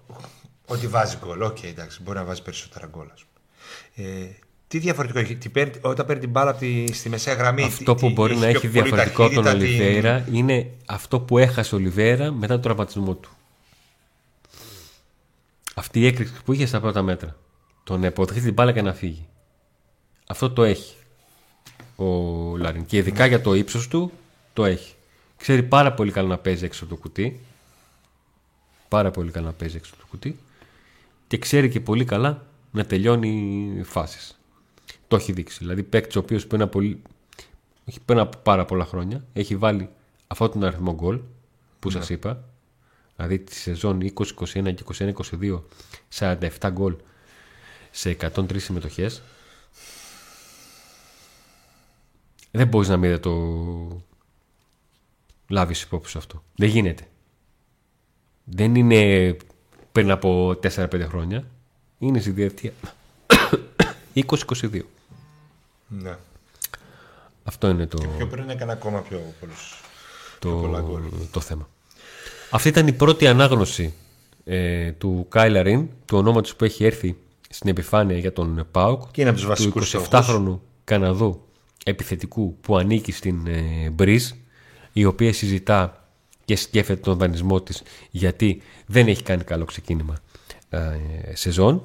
ότι 0.66 0.86
βάζει 0.86 1.16
γκολ. 1.24 1.42
Οκ, 1.42 1.62
εντάξει, 1.62 2.02
μπορεί 2.02 2.18
να 2.18 2.24
βάζει 2.24 2.42
περισσότερα 2.42 2.86
γκολ. 2.86 3.06
ας 3.14 3.24
πούμε. 3.24 4.08
Ε, 4.10 4.26
τι 4.68 4.78
διαφορετικό 4.78 5.18
έχει, 5.18 5.36
τι 5.36 5.48
παίρνει, 5.48 5.72
όταν 5.80 6.06
παίρνει 6.06 6.20
την 6.20 6.30
μπάλα 6.30 6.50
από 6.50 6.58
τη, 6.60 6.92
στη 6.92 7.08
μεσαία 7.08 7.34
γραμμή. 7.34 7.62
Αυτό 7.62 7.94
τι- 7.94 8.00
που 8.00 8.06
τι- 8.06 8.12
μπορεί 8.12 8.34
να 8.34 8.40
πιο 8.40 8.48
έχει 8.48 8.58
πολύ 8.58 8.70
διαφορετικό 8.72 9.24
από 9.24 9.34
τον 9.34 9.44
ταχύτητα, 9.44 9.66
τι- 9.66 9.80
Ολιβέρα 9.82 10.26
είναι 10.32 10.70
αυτό 10.86 11.20
που 11.20 11.38
έχασε 11.38 11.74
ο 11.74 11.78
Ολιβέρα 11.78 12.32
μετά 12.32 12.52
τον 12.54 12.62
τραυματισμό 12.62 13.14
του. 13.14 13.30
Αυτή 15.74 16.00
η 16.00 16.06
έκρηξη 16.06 16.42
που 16.44 16.52
είχε 16.52 16.66
στα 16.66 16.80
πρώτα 16.80 17.02
μέτρα. 17.02 17.36
Το 17.84 17.98
να 17.98 18.06
υποδεχθεί 18.06 18.40
την 18.40 18.52
μπάλα 18.52 18.72
και 18.72 18.82
να 18.82 18.92
φύγει. 18.92 19.28
Αυτό 20.26 20.50
το 20.50 20.62
έχει 20.62 20.94
ο 21.96 22.06
Λάριν. 22.56 22.84
Και 22.84 22.96
ειδικά 22.96 23.26
για 23.26 23.40
το 23.40 23.54
ύψος 23.54 23.88
του 23.88 24.12
το 24.52 24.64
έχει. 24.64 24.94
Ξέρει 25.36 25.62
πάρα 25.62 25.92
πολύ 25.94 26.12
καλά 26.12 26.28
να 26.28 26.38
παίζει 26.38 26.64
έξω 26.64 26.84
από 26.84 26.94
το 26.94 27.00
κουτί. 27.00 27.40
Πάρα 28.88 29.10
πολύ 29.10 29.30
καλά 29.30 29.46
να 29.46 29.52
παίζει 29.52 29.76
έξω 29.76 29.90
από 29.94 30.02
το 30.02 30.08
κουτί. 30.10 30.38
Και 31.26 31.38
ξέρει 31.38 31.68
και 31.68 31.80
πολύ 31.80 32.04
καλά 32.04 32.46
να 32.70 32.84
τελειώνει 32.84 33.80
φάσεις. 33.84 34.38
Το 35.08 35.16
έχει 35.16 35.32
δείξει. 35.32 35.58
Δηλαδή, 35.58 35.82
παίκτης 35.82 36.16
ο 36.16 36.18
οποίος 36.18 36.46
πριν 36.46 36.62
από, 36.62 36.80
λι- 36.80 36.98
όχι, 37.88 38.00
πριν 38.04 38.18
από 38.18 38.38
πάρα 38.42 38.64
πολλά 38.64 38.84
χρόνια 38.84 39.24
έχει 39.32 39.56
βάλει 39.56 39.88
αυτόν 40.26 40.50
τον 40.50 40.64
αριθμό 40.64 40.94
γκολ 40.94 41.20
που 41.78 41.90
σας 41.90 42.08
είπα. 42.10 42.44
Δηλαδή 43.16 43.38
τη 43.38 43.54
σεζόν 43.54 44.00
20-21 44.02 44.74
και 44.74 45.12
21-22 45.40 45.60
47 46.18 46.48
γκολ 46.70 46.96
σε 47.90 48.16
103 48.20 48.60
συμμετοχές. 48.60 49.22
Δεν 52.50 52.66
μπορείς 52.66 52.88
να 52.88 52.96
μην 52.96 53.10
δεν 53.10 53.20
το 53.20 54.02
λάβεις 55.48 55.82
υπόψη 55.82 56.10
σου 56.10 56.18
αυτό. 56.18 56.42
Δεν 56.56 56.68
γίνεται. 56.68 57.06
Δεν 58.44 58.74
είναι 58.74 59.36
πριν 59.92 60.10
από 60.10 60.58
4-5 60.62 61.06
χρόνια. 61.08 61.44
Είναι 61.98 62.20
στη 62.20 62.30
διετία 62.30 62.72
20-22. 64.14 64.80
Ναι. 65.88 66.16
Αυτό 67.44 67.68
είναι 67.68 67.86
το, 67.86 68.08
Πιο 68.16 68.26
πριν 68.26 68.48
έκανε 68.50 68.72
ακόμα 68.72 69.00
πιο 69.00 69.34
πολλούς. 69.40 69.80
το, 70.38 70.48
πιο 70.48 70.60
πολλά 70.60 70.80
γκολ. 70.80 71.02
το 71.30 71.40
θέμα. 71.40 71.68
Αυτή 72.54 72.68
ήταν 72.68 72.86
η 72.86 72.92
πρώτη 72.92 73.26
ανάγνωση 73.26 73.94
ε, 74.44 74.92
του 74.92 75.28
Κάιλαrin, 75.34 75.86
του 76.04 76.18
ονόματος 76.18 76.56
που 76.56 76.64
έχει 76.64 76.84
έρθει 76.84 77.16
στην 77.48 77.70
επιφάνεια 77.70 78.18
για 78.18 78.32
τον 78.32 78.66
ΠΑΟΚ. 78.70 79.02
Και 79.10 79.20
είναι 79.20 79.30
από 79.30 79.38
τους 79.38 79.48
του 79.48 79.70
βασικούς 79.70 79.96
27χρονου 80.10 80.58
Καναδού 80.84 81.44
επιθετικού 81.84 82.56
που 82.60 82.76
ανήκει 82.76 83.12
στην 83.12 83.46
ε, 83.46 83.90
Μπριζ, 83.90 84.30
η 84.92 85.04
οποία 85.04 85.32
συζητά 85.32 86.08
και 86.44 86.56
σκέφτεται 86.56 87.00
τον 87.00 87.18
δανεισμό 87.18 87.60
της 87.60 87.82
γιατί 88.10 88.62
δεν 88.86 89.06
έχει 89.06 89.22
κάνει 89.22 89.44
καλό 89.44 89.64
ξεκίνημα 89.64 90.14
ε, 90.68 90.78
σεζόν 91.32 91.82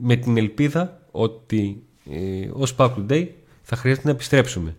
με 0.00 0.16
την 0.16 0.36
ελπίδα 0.36 1.00
ότι 1.10 1.82
ε, 2.10 2.48
ως 2.52 2.74
Pauk 2.78 2.90
Today 2.94 3.26
θα 3.62 3.76
χρειάζεται 3.76 4.06
να 4.06 4.12
επιστρέψουμε 4.12 4.76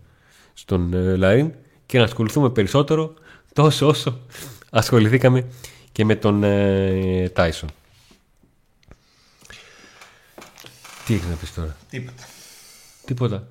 στον 0.54 0.94
ε, 0.94 1.16
Λαρίν 1.16 1.52
και 1.86 1.98
να 1.98 2.04
ασχοληθούμε 2.04 2.50
περισσότερο 2.50 3.14
τόσο 3.52 3.86
όσο 3.86 4.20
ασχοληθήκαμε 4.70 5.46
και 5.92 6.04
με 6.04 6.14
τον 6.16 6.42
ε, 6.42 7.28
Τάισον. 7.28 7.68
Τι 11.06 11.14
έχεις 11.14 11.26
να 11.28 11.34
πεις 11.34 11.54
τώρα; 11.54 11.76
Τίποτα. 11.90 12.22
Τίποτα. 13.04 13.48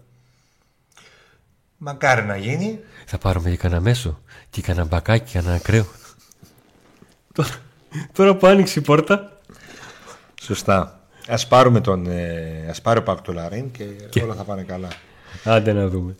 Μακάρι 1.77 2.25
να 2.25 2.37
γίνει. 2.37 2.79
Θα 3.05 3.17
πάρουμε 3.17 3.49
και 3.49 3.57
κανένα 3.57 3.81
μέσο 3.81 4.21
και 4.49 4.61
κανένα 4.61 4.85
μπακάκι, 4.85 5.31
κανένα 5.31 5.55
ακραίο. 5.55 5.85
τώρα, 7.33 7.49
τώρα 8.13 8.35
που 8.35 8.47
άνοιξε 8.47 8.79
η 8.79 8.81
πόρτα 8.81 9.39
Σωστά. 10.41 10.99
Ας 11.27 11.47
πάρουμε 11.47 11.81
τον, 11.81 12.05
ε, 12.05 12.65
ας 12.69 12.81
πάρει 12.81 12.99
ο 12.99 13.03
Πάκ 13.03 13.21
το 13.21 13.33
Λαρίν 13.33 13.71
και, 14.09 14.23
όλα 14.23 14.33
θα 14.35 14.43
πάνε 14.43 14.63
καλά. 14.63 14.87
άντε 15.43 15.73
να 15.73 15.87
δούμε. 15.87 16.15